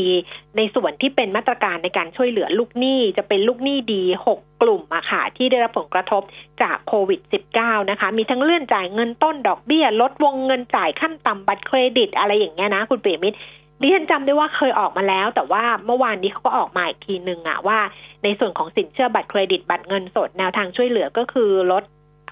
[0.57, 4.03] ในส่วนที่เป็นมาตรการในการช่วยเหลือลูกหนี้จะเป็นลูกหนี้ดี
[4.35, 6.21] 6 กลุ่มอะค่ะที่ได้รับผลกระทบ
[6.61, 7.19] จากโควิด
[7.55, 13.37] -19 นะคะ มีทั้งเลื่อนจ่ายเงินต้นดอกเบี้ย ลดวงเงินจ่ายขั้นต่ำบัตรเครดิตอะไรอย่างเงี้ยนะ คุณเปียมิตร
[13.81, 17.79] ดิฉันจำได้ว่าเคยออกมาแล้ว แต่ว่าเมื่อวานนี้เขาก็ออกมาอีกทีหนึ่งอะว่า
[18.23, 21.83] ในส่วนของสินเชื่อบัตรเครดิตบัตรเงินสดแนวทางช่วยเหลือก็คือลด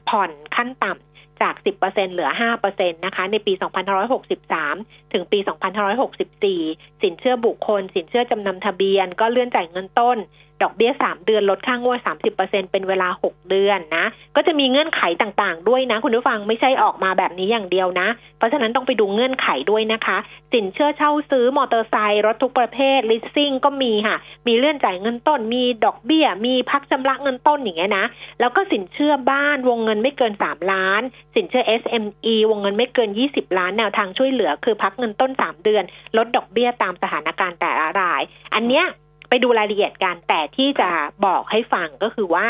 [0.10, 2.30] ผ่อนขั้นต่ำจาก 10%เหลือ
[2.65, 3.54] 5%นะคะ ในปี
[4.34, 10.19] 2563 ถึงปี 2564 สินเชื่อบุคคล สินเชื่อจำนำทะเบียน ก็เลื่อนจ่ายเงินต้น
[10.65, 11.99] ดอกเบี้ย 3 เดือนลดค่างวด
[12.35, 20.17] 30%เป็นเวลา 6 เดือนนะ ก็จะมีเงื่อนไขต่างๆ ด้วยนะ คุณผู้ฟังไม่ใช่ออกมาแบบนี้อย่างเดียวนะ เพราะฉะนั้นต้องไปดูเงื่อนไขด้วยนะคะ
[20.53, 28.05] สินเชื่อเช่าซื้อมอเตอร์ไซค์รถทุกประเภทลิสซิ่งก็มีค่ะ มีเลื่อนจ่ายเงินต้น มีดอกเบี้ย มีพักชำระเงินต้นอย่างเงี้ยนะ
[28.39, 31.01] แล้วก็สินเชื่อบ้านวงเงินไม่เกิน 3 ล้าน
[31.35, 35.83] สินเชื่อ SME วงเงินไม่เกิน 20 ล้านแนวทางช่วยเหลือ คือพักเงินต้น 3 เดือน
[36.17, 38.21] ลดดอกเบี้ยตามสถานการณ์แต่ละราย
[38.54, 38.86] อันเนี้ย
[39.30, 40.89] ไปดูรายละเอียดกันแต่ที่จะ
[41.25, 42.47] บอกให้ฟังก็คือว่า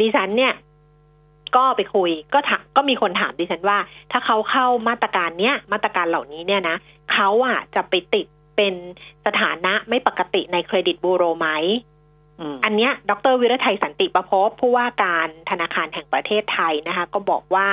[0.00, 0.54] ดิฉันเนี่ย
[1.56, 3.78] ก็ไปคุยก็ถามก็มีคนถามดิฉันว่า
[4.12, 6.76] ถ้าเขาเข้ามาตรการเนี้ยมาตรการเหล่านี้เนี่ยนะ
[7.12, 8.74] เขาอะจะไปติดเป็น
[9.26, 11.48] สถานะไม่ปกติในเครดิตบูโรไหม
[12.40, 17.66] อืมอันเนี้ย ดรวิรไทยสันติประพบผู้ว่าการธนาคารแห่งประเทศไทยนะคะ ก็บอกว่า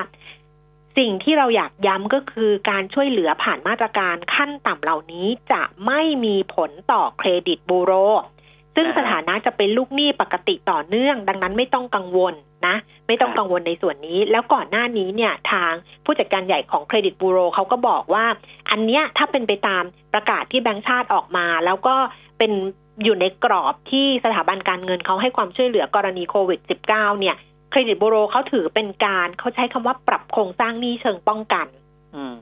[0.99, 7.91] สิ่งที่เราอยากย้ำก็คือการช่วยเหลือผ่านมาตรการขั้นต่ำเหล่านี้จะไม่มีผลต่อเครดิตบูโร
[8.75, 12.33] ซึ่งสถานะจะเป็นลูกหนี้ปกติต่อเนื่อง ดังนั้นไม่ต้องกังวล
[12.67, 12.75] นะ
[13.07, 15.71] ไม่ต้องกังวลในส่วนนี้ แล้วก่อนหน้านี้เนี่ยทาง
[16.05, 18.25] ผู้จัดการใหญ่ของเครดิตบูโรเขาก็บอกว่า
[18.69, 19.83] อันเนี้ยถ้าเป็นไปตาม
[20.13, 21.95] ประกาศที่แบงก์ชาติออกมา แล้วก็
[22.37, 22.51] เป็น
[23.03, 27.35] อยู่ในกรอบที่สถาบันการเงินเขาให้ความช่วยเหลือกรณีโควิด -19 เนี่ย
[27.69, 31.67] เครดิตบูโรเขาถือเป็นการเขาใช้คำว่าปรับโครงสร้างหนี้เชิงป้องกัน
[32.15, 32.35] อืม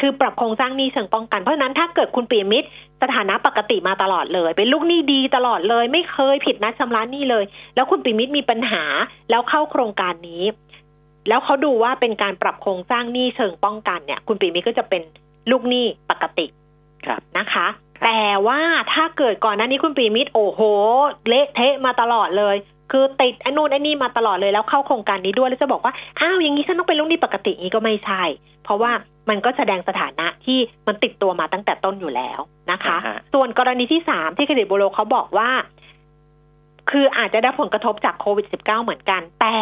[0.00, 2.68] คือปรับโครงสร้างหนี้เชิงป้องกัน เพราะฉะนั้นถ้าเกิดคุณปีมิตร
[3.02, 8.84] สถานะปกติมาตลอดเลย เป็นลูกหนี้ดีตลอดเลย ไม่เคยผิดนัดชำระหนี้เลย แล้วคุณปีมิตรมีปัญหา
[9.30, 10.44] แล้วเข้าโครงการนี้
[11.28, 15.02] แล้วเขาดูว่าเป็นการปรับโครงสร้างหนี้เชิงป้องกันเนี่ย คุณปีมิตรก็จะเป็น
[15.50, 16.46] ลูกหนี้ปกติ
[17.06, 17.66] ครับนะคะ
[18.04, 18.60] แต่ว่า
[18.92, 20.60] ถ้าเกิดก่อนหน้านี้คุณปีมิตรโอ้โห
[21.28, 22.56] เละเทะมาตลอดเลย
[22.92, 28.22] คือติดไอ้นู่นไอ้นี่มาตลอดเลยแล้วเข้าโครงการนี้ด้วยแล้วจะบอกว่าอ้าวอย่างนี้ฉันต้องเป็นลูกหนี้ปกติอย่างนี้ก็ไม่ใช่
[28.64, 28.92] เพราะว่า
[29.28, 32.38] มันก็แสดงสถานะที่มันติดตัวมาตั้งแต่ต้นอยู่แล้ว
[32.70, 35.50] นะคะอ่าฮะส่วนกรณีที่สามที่เครดิตบูโรเขาบอกว่า
[36.90, 39.56] คืออาจจะได้ผลกระทบจากโควิด -19 เหมือนกัน แต่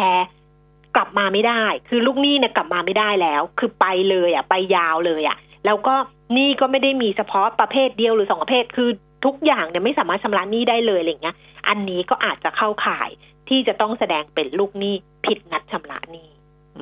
[0.95, 5.95] กลับมาไม่ได้ คือลูกหนี้เนี่ยกลับมาไม่ได้แล้ว คือไปเลยอะ ไปยาวเลยอะ แล้วก็
[6.33, 8.89] หนี้ก็ไม่ได้มีเฉพาะประเภทเดียวหรือสองประเภท คือ
[9.25, 11.35] ทุกอย่างเนี่ยไม่สามารถชำระหนี้ได้เลยอะไรเงี้ย
[11.67, 13.09] อันนี้ก็อาจจะเข้าข่าย
[13.49, 14.95] ที่จะต้องแสดงเป็นลูกหนี้
[15.25, 16.29] ผิดนัดชำระหนี้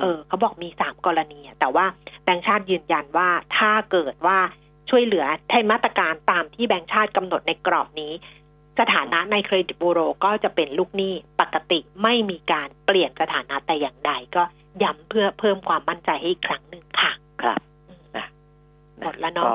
[0.00, 1.84] เออเขาบอกมีสามกรณีอะแต่ว่า
[2.24, 4.38] แบงค์ชาติยืนยันว่าถ้าเกิดว่า
[4.90, 8.12] ช่วยเหลือใช้มาตรการตามที่แบงค์ชาติกำหนดในกรอบนี้
[8.80, 14.42] สถานะในเครดิตบูโรก็จะเป็นลูกหนี้ปกติไม่มีการเปลี่ยนสถานะแต่อย่างใดก็
[14.82, 17.12] ย้ำเพื่อเพิ่มความมั่นใจให้อีกครั้งหนึ่งค่ะ
[17.42, 18.26] ครับอืมนะ
[19.00, 19.54] หมดแล้วเนอะก็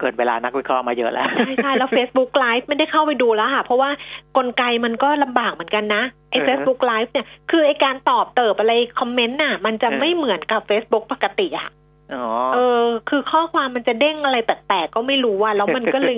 [0.00, 3.90] เกิดเวลานักวิเคราะห์มาเยอะแล้ว ใช่ใช่แล้ว Facebook Live ไม่ได้เข้าไปดูแล้วค่ะ เพราะว่า
[4.36, 11.68] กลไกมันก็ลำบากเหมือนกันนะไอ้เออ Facebook Live เนี่ยคือไอ้การตอบเติบอะไรคอมเมนต์น่ะ มันจะเออไม่เหมือนกับ Facebook ปกติอะ
[12.14, 12.24] อ๋อ
[12.54, 16.16] เออ คือข้อความมันจะเด้งอะไรแปลกๆก็ไม่รู้ว่าแล้วมันก็เลย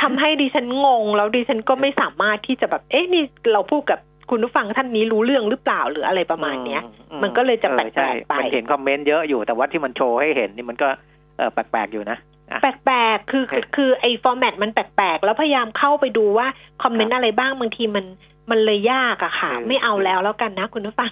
[0.00, 3.98] ทำให้ดิฉันงง แล้วดิฉันก็ไม่สามารถที่จะแบบเอ๊ะนี่เราพูดกับ
[4.30, 10.88] คุณผู้ฟังท่านนี้รู้เรื่องหรือเปล่าหรืออะไรประมาณเนี้ยอืมันก็เลยจะออแปลกๆใช่ไปมันเห็นคอมเมนต์เยอะอยู่แต่ว่าที่มันโชว์ให้เห็นนี่มันก็
[11.36, 12.18] เออแปลกๆอยู่นะอะ
[12.60, 16.46] แปลกๆคือคือคือไอ้ฟอร์แมตมันแปลกๆ แล้วพยายามเข้าไปดูว่า
[16.82, 18.04] คอมเมนต์อะไรบ้างบางทีมัน
[18.50, 21.10] มันเลยยากอะค่ะเออไม่เอาแล้วแล้วกันนะคุณผู้ฟัง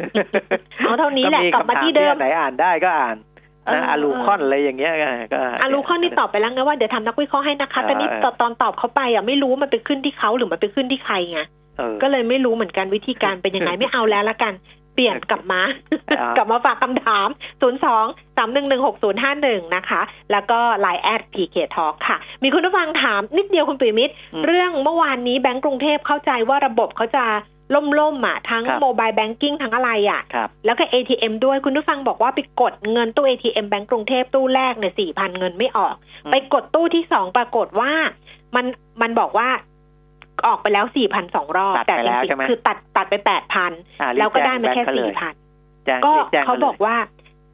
[0.79, 3.17] เอาเท่านี้แหละก็กลับมาที่เดิมคำถไหนอ่านได้ก็อ่าน
[3.67, 11.41] เออนะอาลูคอนอะไรอย่างเงี้ยก็ก็อารู้ข้อนี้ตอบไปแล้วไงว่าเดี๋ยวทำนักวิเคราะห์ให้นะคะแต่นี่เออตอนตอนตอบเขาไปอะไม่รู้ว่ามันไปขึ้นที่เขาหรือมันไปขึ้นที่ใครไง
[11.79, 14.53] เออก็เลยไม่รู้เหมือนกันวิธีการเป็นยังไงไม่เอาแล้วละกัน
[14.95, 15.61] เปลี่ยนกลับมา
[16.11, 17.29] อ่ากกลับมาฝากคำถาม
[17.63, 17.73] 0 2
[18.37, 20.01] 3 1 1 6 0 5 1 นะคะ
[20.33, 27.25] แล้วก็ไลน์แอดพีเคทอค่ะ มีคุณผู้ฟังถามนิดเดียวคุณปิมิตรอืมเรื่องเมื่อวานนี้แบงก์กรุงเทพเข้าใจว่าระบบเขาจะ
[28.01, 37.93] ล่มๆอะ ทั้งครับโมบายแบงกิ้งทั้งอะไรอะครับแล้วก็ ATM ด้วยคุณผู้ฟังบอกว่าไปกดเงินตู้ ATM แบงก์กรุงเทพตู้แรกเนี่ยสี่พันเงินไม่ออกอืมไปกดตู้ที่สองปรากฏว่า
[38.57, 38.67] มัน
[39.03, 39.49] มันบอกว่า
[40.47, 45.35] ออกไปแล้วสี่พันสองรอบตัดแต่ไปจแล้วริใช่งไหมๆคือตัดตัดไปแปดพันอ่ารีบแล้วก็ได้มาแค่จ้งสี่บงพัน
[45.87, 46.97] แจ้งก็รีบแจ้งเขาลยบอกว่า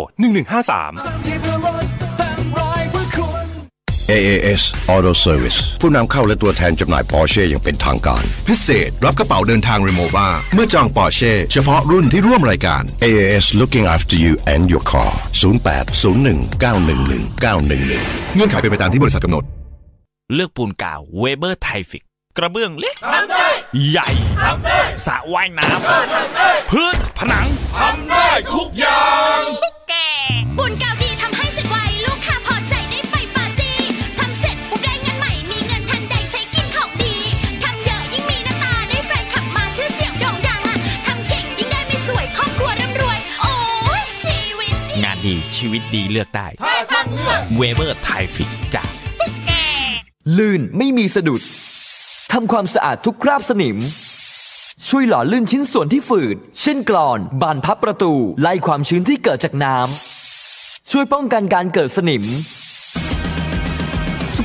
[0.58, 1.57] 1153
[4.16, 4.62] AAS
[4.94, 19.44] Auto Service ผู้นำเข้าและตัวแทนจำหน่าย Porsche อย่างเป็นทางการ พิเศษรับกระเป๋าเดินทางรีโมวาเมื่อจองปอร์เช่เฉพาะรุ่นที่ร่วมรายการ AAS looking after you and your car 0801911911 เงื่อนไขเป็นไปตามที่บริษัทกำหนด
[20.34, 22.02] เลือกปูนกาวเวเบอร์ไทฟิก
[22.38, 23.48] กระเบื้องเล็กทำได้
[23.90, 24.08] ใหญ่
[24.42, 27.46] ทำได้สระว่ายน้ำพื้นผนัง
[27.76, 29.06] ทำได้ทุกอย่า
[29.38, 29.40] ง
[29.88, 29.94] แก
[30.58, 31.07] บุญเก่าดี
[45.58, 48.92] ชีวิตดีเลือกได้ถ้าช่างเลือกเวเบอร์ไทฟิกจาก
[50.38, 51.40] ลื่นไม่มีสะดุด
[52.32, 53.76] ทำความสะอาดทุกคราบสนิม
[54.88, 62.28] ช่วยหล่อลื่นชิ้นส่วนที่ฝืด เช่นกรอน บานพับประตู ไล่ความชื้นที่เกิดจากน้ำช่วยป้องกันการเกิดสนิมส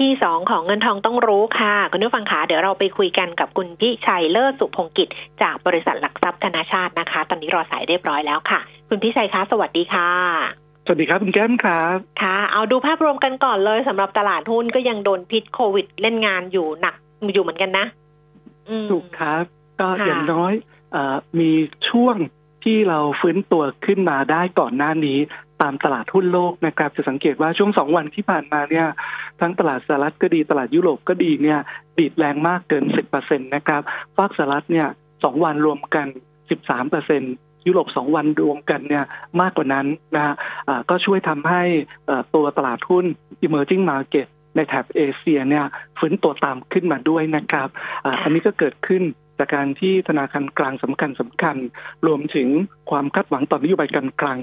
[0.00, 5.08] ที่สองของเงินทองต้องรู้ค่ะ คุณผู้ฟังคะเดี๋ยวเราไปคุยกันกับคุณพิชัยเลิศสุพงกิจ
[5.42, 10.10] จากบริษัทหลักทรัพย์ธนาชาตินะคะ ตอนนี้รอสายเรียบร้อยแล้วค่ะ คุณพิชัยคะสวัสดีค่ะ
[10.84, 16.94] สวัสดีครับคุณแก้มครับค่ะ เอาดูภาพรวมกันก่อนเลยสำหรับตลาดหุ้นก็ยังโดนพิษโควิด เล่นงานอยู่หนัก
[17.32, 17.86] อยู่เหมือนกันนะ
[18.68, 19.44] อืมถูกครับ
[19.80, 20.52] ก็ค่ะอย่างน้อย
[20.92, 21.50] เออมี
[21.88, 22.16] ช่วง
[22.64, 25.18] ที่เราฟื้นตัวขึ้นมาได้ก่อนหน้านี้
[25.62, 28.86] ตามตลาดหุ้นโลกนะครับ จะสังเกตว่าช่วงสองวันที่ผ่านมาเนี่ย
[29.40, 31.60] ทั้งตลาดสหรัฐก็ดีตลาดยุโรปก็ดีเนี่ย
[31.98, 33.82] ดีดแรงมากเกิน10%นตนะครับ
[34.16, 34.88] ฝากสหรัฐเนี่ย
[35.24, 36.06] สองวันรวมกัน
[36.86, 39.04] 13%ยุโรปสองวันรวมกันเนี่ย
[39.40, 39.86] มากกว่านั้น
[40.16, 40.34] นะฮะ
[40.90, 41.62] ก็ช่วยทำให้
[42.34, 43.04] ตัวตลาดหุ้น
[43.46, 45.64] emerging market ในแถบเอเชียเนี่ย
[45.98, 47.68] ฟื้นตัวตามขึ้นมาด้วยนะครับ
[48.04, 49.02] ออันนี้ก็เกิดขึ้น
[49.38, 51.56] จากการที่ธนาคารกลางสำคัญสำคัญ
[52.06, 52.48] รวมถึง
[52.90, 54.38] ความคาดหวังต่อนโยบายการกลาง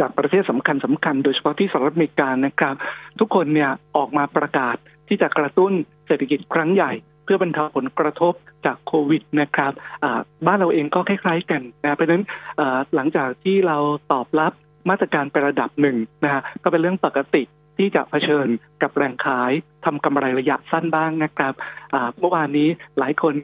[0.00, 2.74] จากประเทศสำคัญสำคัญโดยเฉพาะที่สหรัฐอเมริกานะครับ
[3.20, 4.76] ทุกคนเนี่ยออกมาประกาศ
[5.08, 5.72] ที่จะกระตุ้น
[6.06, 6.92] เศรษฐกิจครั้งใหญ่
[7.24, 8.32] เพื่อบรรเทาผลกระทบ
[8.66, 9.72] จากโควิดนะครับ
[10.46, 12.24] บ้านเราเองก็คล้าย ๆ กันนะเพราะฉะนั้น
[12.94, 13.78] หลังจากที่เรา
[14.12, 14.52] ตอบรับ
[14.90, 17.42] มาตรการไประดับหนึ่งนะฮะก็เป็นเรื่องปกติ
[17.78, 18.48] ที่จะเผชิญ
[18.82, 19.52] กับแรงขาย
[19.84, 21.54] ทำกำไรระยะสั้นบ้างนะครับ
[22.18, 23.34] เมื่อวานนี้หลายคน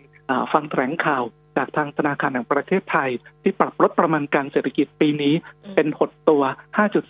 [0.53, 1.23] ฟังแถลงข่าว
[1.57, 3.11] จากทางธนาคารแห่งประเทศไทย
[3.43, 5.35] ที่ปรับลดประมาณการเศรษฐกิจปีนี้
[5.75, 6.43] เป็นหดตัว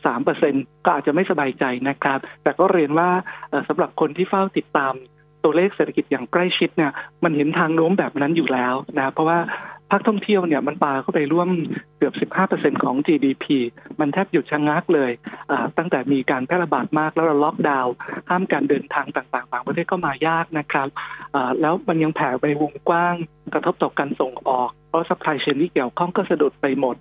[0.08, 3.10] 5.3%ก็อาจจะไม่สบายใจนะครับ แต่ก็เรียนว่า
[3.50, 4.94] เอ่อสำหรับคนที่เฝ้าติดตาม
[5.46, 6.92] ตัวเลขเศรษฐกิจอย่างใกล้ชิดเนี่ย
[7.24, 9.38] มันเห็นทางโน้มแบบนั้นอยู่แล้วนะเพราะว่า
[9.90, 11.48] ภาคท่องเที่ยวเนี่ยมันปาเข้าไปร่วม
[11.98, 13.44] เกือบ 15%ของ GDP
[14.00, 15.10] มันแทบหยุดชะงักเลย
[15.78, 17.94] ตั้งแต่มีการแพร่ระบาดมากแล้วเราล็อกดาวน์
[18.28, 20.88] ห้ามการเดินทางต่างๆต่างประเทศก็มายากนะครับ
[21.60, 23.14] แล้วมันยังแผ่ไปวงกว้าง
[23.54, 26.96] กระทบต่อการส่งออก เพราะ supply chain ที่เกี่ยวข้องก็สะดุดไปหมด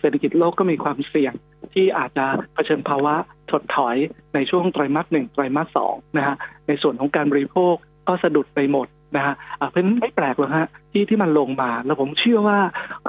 [0.00, 1.32] เศรษฐกิจโลกก็มีความเสี่ยง
[1.74, 3.14] ที่อาจจะเผชิญภาวะ
[3.50, 3.96] ถดถอย
[4.34, 6.36] ในช่วงไตรมาสหนึ่งไตรมาสสองนะฮะ
[6.68, 7.74] ในส่วนของการบริโภค
[8.08, 8.86] ก็สะดุดไปหมด
[9.16, 9.34] นะฮะ
[9.68, 12.58] เพราะฉะนั้นไม่แปลกหรอกฮะที่ที่มันลงมา แล้วผมเชื่อว่า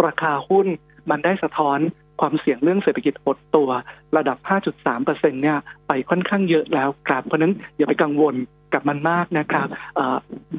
[0.05, 0.67] ราคาหุ้น
[1.09, 1.79] มันได้สะท้อน
[2.21, 3.69] ความเสี่ยงเรื่องเศรษฐกิจหดตัว
[4.17, 4.37] ระดับ
[4.85, 5.05] 5.3%
[5.43, 5.57] เนี่ย
[5.87, 8.35] ไปค่อนข้างเยอะแล้วครับ เพราะนั้นอย่าไปกังวล
[8.73, 9.67] กับมันมากนะครับ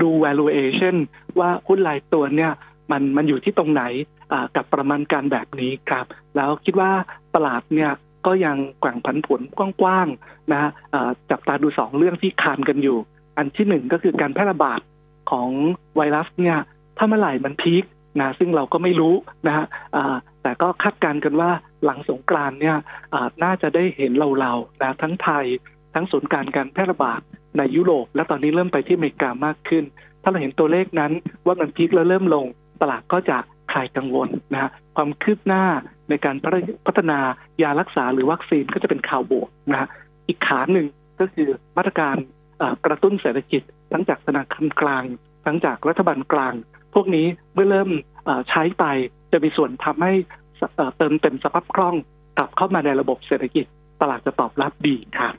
[0.02, 0.96] ดู valuation
[1.38, 2.52] ว่าหุ้นรายตัวเนี่ย
[2.90, 3.82] มันมันอยู่ที่ตรงไหน
[4.56, 6.06] กับประมาณการแบบนี้ครับ
[6.36, 6.90] แล้วคิดว่า
[7.34, 7.90] ตลาดเนี่ย
[8.26, 9.40] ก็ยังแกว่งผันผวน
[9.80, 10.70] กว้างๆนะฮะ
[11.30, 12.98] จับตาดูสองเรื่องที่คานกันอยู่
[13.36, 14.80] อันที่หนึ่งก็คือการแพร่ระบาด
[15.30, 15.50] ของ
[15.96, 16.58] ไวรัสเนี่ย
[16.98, 17.84] ถ้าเมื่อไหร่มันพีค
[18.20, 19.14] นะซึ่งเราก็ไม่รู้
[19.46, 19.66] นะฮะ
[20.42, 21.50] แต่ก็คาดการณ์กันว่า
[21.84, 22.76] หลังสงกรานเนี่ย
[23.44, 25.46] น่าจะได้เห็นเราๆนะทั้งไทย
[25.94, 27.20] ทั้งศูนย์การการแพร่ระบาด
[27.58, 29.84] ในยุโรป และตอนนี้เริ่มไปที่อเมริกามากขึ้น
[30.22, 31.12] ถ้าเราเห็นตัวเลขนั้น
[31.46, 32.46] ว่ามันพีคแล้วเริ่มลง
[32.80, 33.36] ตลาดก็จะ
[33.72, 35.64] คลายกังวลนะฮะความคืบหน้า
[36.08, 36.36] ในการ
[36.86, 37.18] พัฒนา
[37.62, 39.88] ยารักษาหรือวัคซีนก็จะเป็นข่าวบวกนะฮะ
[40.28, 40.86] อีกขาหนึ่ง
[41.20, 42.16] ก็คือมาตรการ
[42.86, 43.62] กระตุ้นเศรษฐกิจ
[43.92, 45.04] ทั้งจากธนาคารกลาง
[45.44, 46.54] ทั้งจากรัฐบาลกลาง
[46.94, 47.90] พวกนี้เมื่อเริ่ม
[48.48, 48.84] ใช้ไป
[49.32, 50.12] จะมีส่วนทำให้
[50.76, 51.94] เอ่อเติมเต็มสภาพคล่อง
[52.38, 53.66] กลับเข้ามาในระบบเศรษฐกิจ
[54.00, 55.34] ตลาดจะตอบรับดีครับ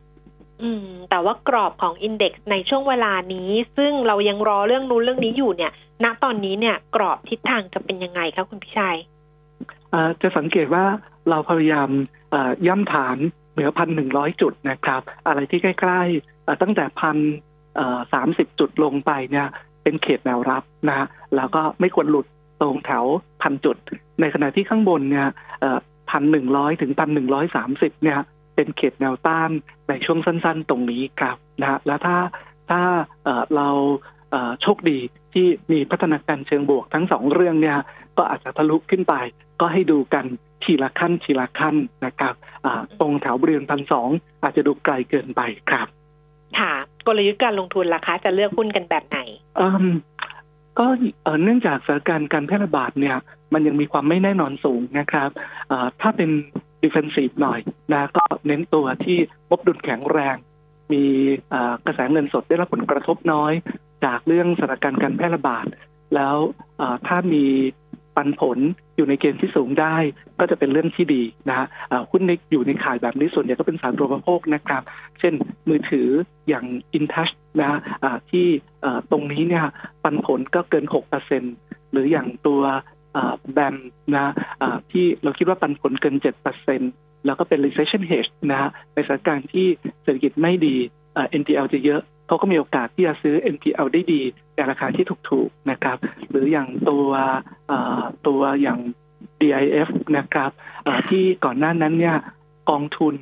[0.61, 5.71] อืม แต่ว่ากรอบของอินเด็กซ์ในช่วงเวลานี้ ซึ่งเรายังรอเรื่องนู้นเรื่องนี้อยู่เนี่ย
[6.03, 8.97] ณตอนนี้เนี่ยกรอบทิศทางจะเป็นยังไงคะคุณพิชัย
[10.21, 10.85] จะสังเกตว่า
[11.29, 11.89] เราพยายาม
[12.67, 13.17] ย่ำฐาน
[13.53, 17.17] เหนือพันหนึ่งร้อยจุดนะครับ อะไรที่ใกล้ๆตั้งแต่พัน
[18.13, 19.47] สามสิบจุดลงไปเนี่ย
[19.83, 22.25] เป็นเขตแนวรับนะฮะแล้วก็ไม่ควรหลุด
[22.61, 23.05] ตรงแถว
[23.41, 23.77] พันจุด
[24.21, 25.27] ในขณะที่ข้างบนเนี่ย
[26.11, 28.19] พันหนึ่งร้อยถึงพันหนึ่งร้อยสามสิบเนี่ย
[28.55, 29.49] เป็นเขตแนวต้าน
[29.89, 32.17] ในช่วงสั้น ๆ ตรงนี้ครับนะฮะแล้วถ้า
[32.69, 32.81] ถ้า
[33.23, 33.69] เอ่อเรา
[34.31, 34.99] เอ่อโชคดี
[35.33, 37.77] ที่มีพัฒนาการเชิงบวกทั้งสองเรื่องเนี่ย
[38.17, 39.15] ก็อาจจะทะลุขึ้นไป
[39.59, 40.25] ก็ให้ดูกัน
[40.63, 41.75] ทีละขั้นทีละขั้น
[42.05, 42.33] นะครับ
[42.65, 44.09] อ่าตรงแถวบริเวณพันสอง
[44.43, 45.87] อาจจะดูไกลเกินไปครับ
[46.59, 46.73] ค่ะ
[47.07, 49.19] กลยุทธ์การลงทุนราคาจะเลือกหุ้นกันแบบไหน
[49.59, 49.95] อืม
[50.79, 50.85] ก็
[51.23, 53.17] เอ่อเนื่องจากสถานการณ์การแพร่ระบาดเนี่ย
[53.53, 55.29] มันยังมีความไม่แน่นอนสูงนะครับ
[55.67, 56.29] เอ่อถ้าเป็น
[56.85, 57.59] defensive หน่อย
[57.93, 59.17] นะก็เน้นตัวที่
[59.49, 60.35] งบดุลแข็งแรง
[60.93, 61.03] มี
[61.85, 63.53] กระแสเงินสดได้รับผลกระทบน้อย
[64.05, 65.65] จากเรื่องสถานการณ์การแพร่ระบาด
[66.15, 66.35] แล้ว
[67.07, 67.45] ถ้ามี
[68.15, 68.59] ปันผล
[68.95, 69.95] อยู่ในเกณฑ์ที่สูงได้
[70.39, 71.67] ก็จะเป็นเรื่องที่ดีนะฮะ
[72.11, 74.83] หุ้นในอยู่ในขายแบบนี้ส่วนใหญ่ก็เป็นสารตัวประโภคนะครับ
[75.19, 75.33] เช่น
[75.69, 76.07] มือถือ
[76.47, 76.65] อย่าง
[76.97, 77.79] InTouch นะฮะ
[78.31, 78.47] ที่
[79.11, 79.65] ตรงนี้เนี่ย
[80.03, 80.85] ปันผลก็เกิน
[81.39, 82.61] 6%หรืออย่างตัว
[83.53, 83.75] แบม
[84.15, 84.33] นะ
[84.91, 86.15] ที่เราคิดว่าปันผลเกิน
[86.71, 89.67] 7%แล้วก็เป็น recession hedge นะฮะในสถานการณ์ที่
[90.03, 90.75] เศรษฐกิจไม่ดี
[91.41, 94.21] NPL จะเยอะเขาก็มีโอกาสที่จะซื้อ NPL ได้ดี
[94.55, 95.97] ในราคาที่ถูกๆนะครับ
[96.29, 97.07] หรืออย่างตัว
[98.27, 98.79] ตัวอย่าง
[99.41, 100.51] DIF นะครับ
[101.09, 102.17] ที่ก่อนหน้านั้นเนี่ย
[102.69, 103.15] กองทุน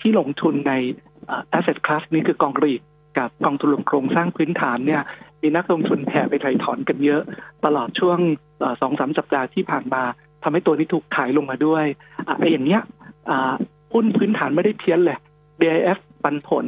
[0.00, 0.72] ที่ลงทุนใน
[1.56, 2.82] asset class นี้คือกองรีด
[3.18, 5.02] กับกองทุนรวมโครงสร้างพื้นฐานเนี่ย
[5.42, 7.22] มีนักลงทุนแห่ไปไถ่ถอนกันเยอะ
[7.64, 8.18] ตลอดช่วง
[8.80, 10.02] สองสามสัปดาห์ที่ผ่านมา
[10.42, 11.84] ทำให้ตัวนี้ถูกขายลงมาด้วย
[12.28, 12.82] อะไอ้อย่างเนี้ย
[13.92, 15.18] หุ้นพื้นฐานไม่ได้เพี้ยนเลย
[15.60, 16.64] DIF ปันผล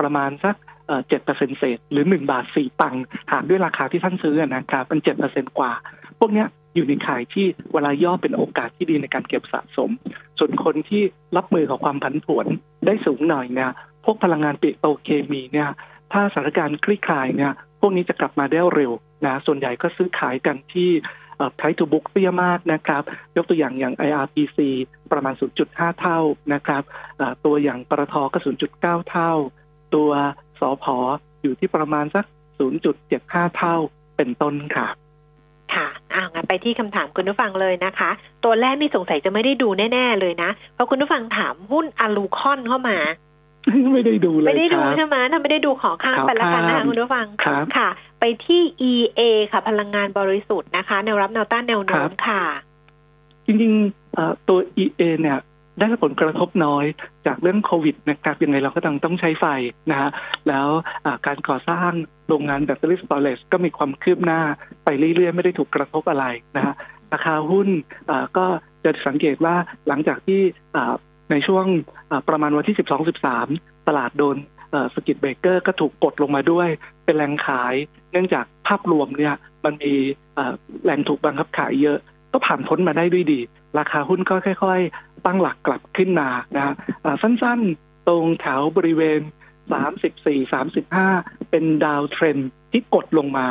[0.00, 0.54] ประมาณสัก
[1.08, 5.72] เจ็ดเปอร์เซ็นเศษ หรือหนึ่งบาทสี่ตังค์หารด้วยราคาที่ท่านซื้อนะครับเป็นเจ็ดเปอร์เซ็นกว่า
[6.18, 9.90] พวกเนี้ยอยู่ในขายที่เวลาย่อเป็นโอกาสที่ดีในการเก็บสะสม
[10.38, 11.02] ส่วนคนที่
[11.36, 12.46] รับมือกับความผันผวน
[12.86, 13.70] ได้สูงหน่อยเนี่ย
[14.04, 15.70] พวกพลังงานปิโตรเคมีเนี่ย
[16.12, 18.92] ถ้าสถานการณ์คลี่คลายเนี่ย พวกนี้จะกลับมาได้เร็ว
[19.26, 20.90] นะส่วนใหญ่ก็ซื้อขายกันที่
[21.56, 23.02] price to book เตี้ยมากนะครับ
[23.36, 24.58] ยกตัวอย่างอย่าง IRPC
[25.12, 25.34] ประมาณ
[25.66, 26.18] 0.5 เท่า
[26.52, 26.82] นะครับ
[27.44, 28.38] ตัวอย่างปตทก็
[28.74, 29.32] 0.9 เท่า
[29.94, 30.10] ตัว
[30.60, 30.96] สอพอ
[31.42, 32.24] อยู่ที่ประมาณสัก
[32.90, 33.76] 0.75 เท่า
[34.16, 34.86] เป็นต้นค่ะ
[35.74, 38.10] ค่ะอ่างั้นไปที่คำถามคุณผู้ฟังเลยนะคะ
[38.44, 42.96] ตัวแรกนี่สงสัยจะไม่ได้ดูแน่ ๆ เลยนะ เพราะคุณผู้ฟังถามหุ้นอลูคอนเข้ามา
[43.92, 47.88] ไม่ได้ดูเลยไม่ได้ดูครับใช่ไหมถ้าไม่ได้ดูขอข้ามขอไปละกันนะคะข้ามคุณผู้ฟังครับค่ะ
[48.20, 49.20] ไปที่ EA
[49.52, 52.42] ค่ะ พลังงานบริสุทธิ์นะคะ แนวรับแนวต้านแนวโน้มค่ะ
[53.46, 55.38] จริงๆเอ่อตัว EA เนี่ย
[55.78, 56.84] ได้รับผลกระทบน้อย
[57.26, 59.46] จากเรื่องโควิดนะครับยังไงเราก็ต้องต้องใช้ไฟ
[59.90, 60.10] นะฮะ
[60.48, 60.66] แล้ว
[61.04, 61.90] อ่าการก่อสร้าง
[62.28, 64.40] โรงงานแบตเตอรี่สตอเรจก็มีความคืบหน้า
[64.84, 66.24] ไปเรื่อยๆ ไม่ได้ถูกกระทบอะไร
[66.56, 66.74] นะฮะ
[67.12, 67.68] ราคาหุ้น
[68.10, 68.46] อ่าก็
[68.84, 69.54] จะสังเกตว่า
[69.88, 70.40] หลังจากที่
[70.76, 70.94] อ่า
[71.30, 71.66] ในช่วง
[72.28, 72.76] ประมาณวันที่
[73.30, 74.36] 12-13 ตลาดโดน
[74.94, 76.68] สกิดเบเกอร์ก็ถูกกดลงมาด้วย
[77.04, 77.74] เป็นแรงขาย
[78.12, 79.94] เนื่องจากภาพรวมเนี่ยมันมี
[80.84, 81.98] แรงถูกบังคับขายเยอะ
[82.32, 83.40] ก็ผ่านพ้นมาได้ด้วยดี
[83.78, 86.74] ราคาหุ้นก็ค่อยๆ ตั้งหลักกลับขึ้นมานะฮะ
[87.22, 89.20] สั้นๆ ตรงแถวบริเวณ
[90.00, 90.52] 34
[91.02, 92.36] 35 เป็นดาวเทรน
[92.72, 93.46] ที่กดลงมา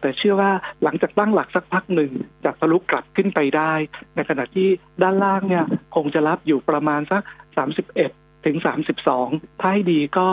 [0.00, 2.12] แต่เชื่อว่าหลังจากตั้งหลักสักพักหนึ่ง
[2.44, 3.72] จะทะลุกลับขึ้นไปได้
[4.14, 4.68] ในขณะที่
[5.02, 5.64] ด้านล่างเนี่ย
[5.94, 7.22] คงจะรับอยู่ประมาณสัก
[7.84, 8.56] 31 ถึง
[9.10, 10.26] 32 ถ้าให้ดีก็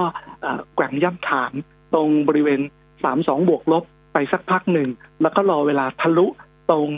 [0.76, 1.52] แกว่งย่ำฐาน
[1.94, 2.62] ตรงบริเวณ
[3.06, 3.84] 32 บวกลบ
[4.14, 4.90] ไปสักพักหนึ่ง
[5.22, 6.28] แล้วก็รอเวลาทะลุ
[6.72, 6.90] ตรง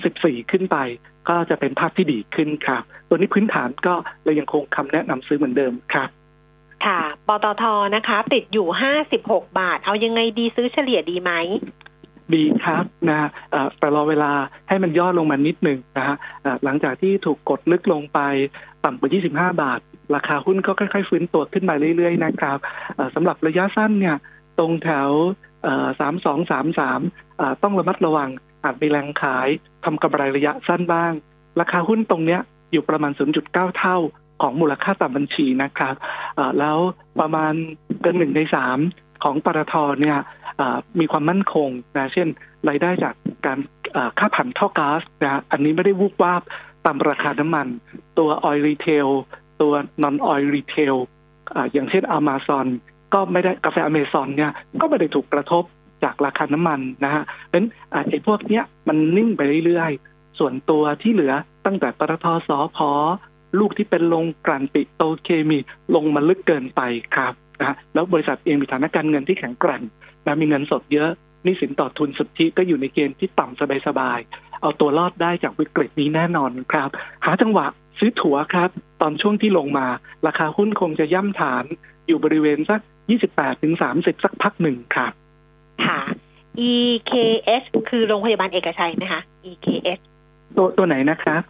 [0.00, 0.76] 34 ขึ้นไป
[1.28, 3.94] ก็จะเป็นภาพที่ดีขึ้นครับ ตัวนี้พื้นฐานก็
[4.24, 6.08] เรายังคงคำแนะนำซื้อเหมือนเดิมครับ
[6.86, 7.64] ค่ะ ปตท
[7.96, 8.68] นะคะ ติดอยู่
[9.10, 11.32] 56บาท เอายังไงดีซื้อเฉลี่ยดีไหม
[12.36, 13.28] ดีครับนะ
[13.78, 14.32] แต่รอเวลา
[14.68, 16.16] ให้มันย่อลงมานิดหนึ่งนะฮะ
[16.64, 18.20] หลังจากที่ถูกกดลึกลงไป
[18.84, 19.80] ต่ำกว่า 25 บาท
[20.14, 22.58] ราคาหุ้นก็ค่อย ๆ ฟื้นตัวขึ้นมาเรื่อย ๆ นะครับ
[23.14, 24.16] สำหรับระยะสั้นเนี่ย
[24.58, 25.10] ตรงแถว
[26.00, 27.00] สามสองสามสาม
[27.62, 28.30] ต้องระมัดระวัง
[28.64, 29.48] อาจมีแรงขาย
[29.84, 31.12] ทำกำไรระยะสั้นบ้าง
[31.60, 32.40] ราคาหุ้นตรงเนี้ย
[32.72, 33.12] อยู่ประมาณ
[33.44, 33.96] 0.9 เท่า
[34.42, 35.94] ของมูลค่าตามบัญชีนะครับ
[36.58, 36.78] แล้ว
[37.20, 37.52] ประมาณ
[38.00, 38.78] เกินหนึ่งในสาม
[39.24, 40.18] ของปตทเนี่ย
[41.00, 42.28] มีความมั่นคงนะเช่น
[42.68, 43.14] รายได้จาก
[43.46, 43.58] การ
[44.18, 46.42] ค่าผ่านท่อก๊าซนะอันนี้ไม่ได้วูบวาบ
[46.86, 47.66] ตามราคาน้ำมัน
[48.18, 49.08] ตัว oil retail
[49.60, 49.72] ตัว
[50.02, 50.94] non-oil retail
[51.72, 52.66] อย่างเช่น Amazon
[53.14, 55.64] ก็ไม่ได้กาแฟอเมซอนเนี่ยก็ไม่ได้ถูกกระทบ
[56.04, 57.66] จากราคาน้ำมันนะฮะเพราะฉะนั้น
[58.10, 61.32] ไอ้พวกเนี้ยมันนิ่งไปเรื่อยๆ ส่วนตัวที่เหลือ
[61.66, 62.90] ตั้งแต่ปตทสอพอ
[63.58, 65.58] ลูกที่เป็นลงกลั่นปิโตเคมี
[65.94, 66.80] ลงมาลึกเกินไป
[67.16, 69.82] ครับนะแล้วบริษัทเองมีฐานะการเงินที่แข็งแกร่ง
[70.26, 71.10] นะมีเงินสดเยอะ
[71.44, 76.90] หนี่สินต่อทุนสุทธิก็อยู่ในเกณฑ์ที่ต่ำสบายๆเอาตัวรอดได้จากวิกฤตนี้แน่นอนครับ
[77.24, 77.66] หาจังหวะ
[77.98, 79.86] ซื้อถั่วครับ ตอนช่วงที่ลงมา
[80.26, 81.64] ราคาหุ้นคงจะย่ำฐาน
[82.06, 82.80] อยู่บริเวณสัก
[83.20, 85.12] 28ถึง30 สักพักหนึ่งครับ
[85.84, 86.00] ค่ะ
[86.70, 89.98] EKS คือโรงพยาบาลเอกชัยไหมคะ EKS
[90.56, 91.42] ตัวตัวไหนนะครับ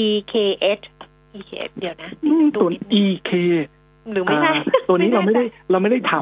[0.00, 0.80] EKS
[1.38, 2.68] EKS เดี๋ยวนะอืมตัว
[3.02, 3.30] EK
[4.10, 6.12] หรือไม่ใช่อ่าตัวนี้เราไม่ได้เราไม่ได้ท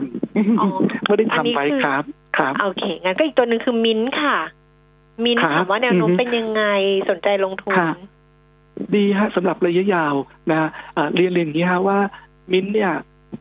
[0.61, 2.05] อ๋อำไม่ได้อันนี้ทำไปคือครับ
[2.39, 4.37] ครับโอเคงั้นก็อีกตัวหนึ่งคือมิ้นท์ค่ะ
[5.25, 6.63] มินครับถามว่าแนวโน้มอือฮึเป็นยังไง
[7.11, 7.91] สนใจลงทุนค่ะ
[8.95, 10.15] ดีฮะสำหรับระยะยาว
[10.51, 11.99] นะฮะอ่าเรียนเรียนอย่างนี้ฮะว่า
[12.53, 12.93] มิ้นท์เนี่ย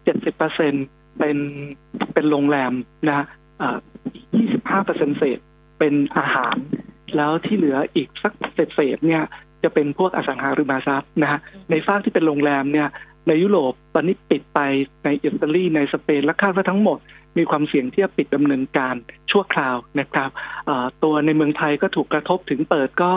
[0.03, 0.73] เจ็ดสิบเปอร์เซ็น
[1.19, 1.37] เป็น
[2.13, 2.73] เป็นโรงแรม
[3.07, 3.25] นะฮะ
[4.35, 5.39] ยี่สิบห้าเปอร์เซ็นเศษ
[5.79, 6.55] เป็นอาหาร
[7.15, 9.23] แล้วที่เหลืออีกสักเศษเศษๆเนี่ย
[9.63, 12.87] จะเป็นพวกอสังหาริมทรัพย์นะฮะในฝากที่เป็นโรงแรมเนี่ย
[13.29, 14.59] ในยุโรปตอนนี้ปิดไป
[15.05, 16.99] ในอิตาลีในสเปนและคาดว่าทั้งหมด
[17.37, 18.95] มีความเสี่ยงที่จะปิดดำเนินการ
[19.31, 20.29] ชั่วคราวนะครับ
[21.03, 23.11] ตัวในเมืองไทยก็ถูกกระทบถึงเปิดก็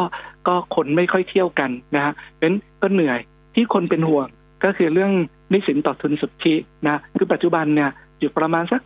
[0.49, 3.19] ก็คนไม่ค่อยเที่ยวกันนะฮะเพราะนั้นก็เหนื่อย
[3.55, 4.27] ที่คนเป็นห่วง
[4.65, 5.13] ก็คือเรื่อง
[5.53, 6.55] นิสินต่อทุนสุทธิ
[6.87, 7.91] นะคือปัจจุบันเนี่ย
[8.21, 8.83] อยู่ประมาณสัก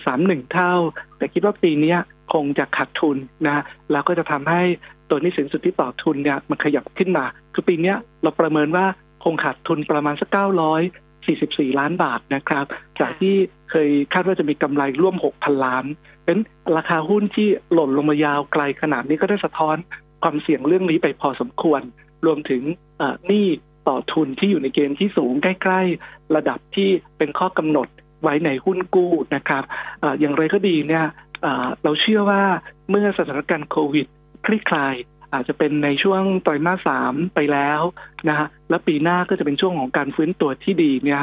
[0.00, 0.72] 1.31 เท่า
[1.16, 1.94] แต่คิดว่าปีนี้
[2.32, 3.16] คงจะขาดทุน
[3.46, 3.62] นะ
[3.92, 4.62] แล้วก็จะทำให้
[5.08, 7.24] ตัวนิสินสุทธิต่อทุนเนี่ยมันขยับขึ้นมา
[7.54, 8.86] คือปีนี้เราประเมินว่า
[9.24, 10.28] คงขาดทุนประมาณสัก
[11.04, 12.66] 944 ล้านบาทนะครับ
[13.00, 13.34] จากที่
[13.70, 15.84] เคยคาดว่าจะมีกำไรร่วม 6,000 ล้าน
[16.24, 16.38] เป็น
[16.76, 19.76] ราคาหุ้นที่หล่นลงมายาวไกลขนาดนี้ก็ได้สะท้อน
[20.22, 21.80] ความเสี่ยงเรื่องนี้ไปพอสมควร
[22.26, 22.62] รวมถึง
[23.26, 23.46] หนี้
[23.88, 27.88] ต่อทุนที่อยู่ในเกณฑ์ที่สูงใกล้ ๆ ระดับที่เป็นข้อกำหนด
[28.22, 29.62] ไว้ในหุ้นกู้นะครับ
[30.02, 31.06] ออย่างไรก็ดีเนี่ย
[31.82, 32.42] เราเชื่อว่า
[32.90, 34.06] เมื่อสถานการณ์โควิด
[34.46, 34.94] คลี่คลาย
[35.32, 37.80] อาจจะเป็นในช่วงไตรมาสสามไปแล้ว
[38.28, 41.22] นะฮะแล้วปีหน้าก็จะเป็นช่วงของการฟื้นตัวที่ดีเนี่ย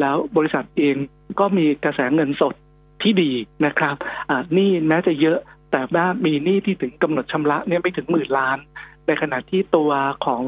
[0.00, 0.96] แล้วบริษัทเอง
[1.40, 2.54] ก็มีกระแสเงินสด
[3.02, 3.32] ที่ดี
[3.66, 3.94] นะครับ
[4.28, 5.38] หนี่แม้จะเยอะ
[5.72, 8.58] แต่ว่ามีหนี้ที่ถึงกำหนดชำระเนี่ยไม่ถึงหมื่นล้าน
[9.06, 9.90] ในขณะที่ตัว
[10.26, 10.42] ของ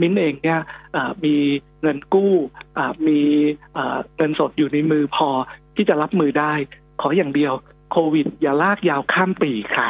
[0.00, 0.60] มิ้นเองเนี่ย
[1.24, 1.36] มี
[1.82, 2.34] เงินกู้
[3.08, 3.20] มี
[4.16, 5.28] เงินสดอยู่ในมือพอ
[5.76, 6.52] ที่จะรับมือได้
[7.00, 7.52] ขออย่างเดียว
[7.92, 9.88] โควิดอย่าลากยาวข้ามปีค่ะ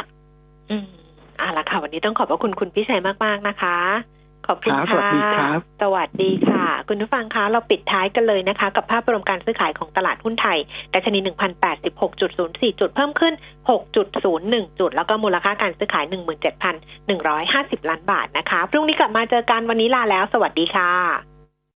[0.70, 0.95] อืม
[1.38, 3.76] เอาละค่ะ วันนี้ต้องขอบพระคุณคุณพิชัยมากๆนะคะ
[4.46, 10.58] ขอบคุณครับค่ะ สวัสดีครับ สวัสดีค่ะ คุณผู้ฟังคะ เราปิดท้ายกันเลยนะคะ กับภาพรวมการซื้อขายของตลาดหุ้นไทย
[10.94, 11.18] ดัชนี
[11.84, 13.34] 1,086.04 จุดเพิ่มขึ้น
[13.90, 16.04] 6.01 จุด แล้วก็มูลค่าการซื้อขาย
[16.72, 21.35] 17,150 ล้านบาทนะคะ พรุ่งนี้กลับมาเจอกันวันนี้ลาแล้ว สวัสดีค่ะ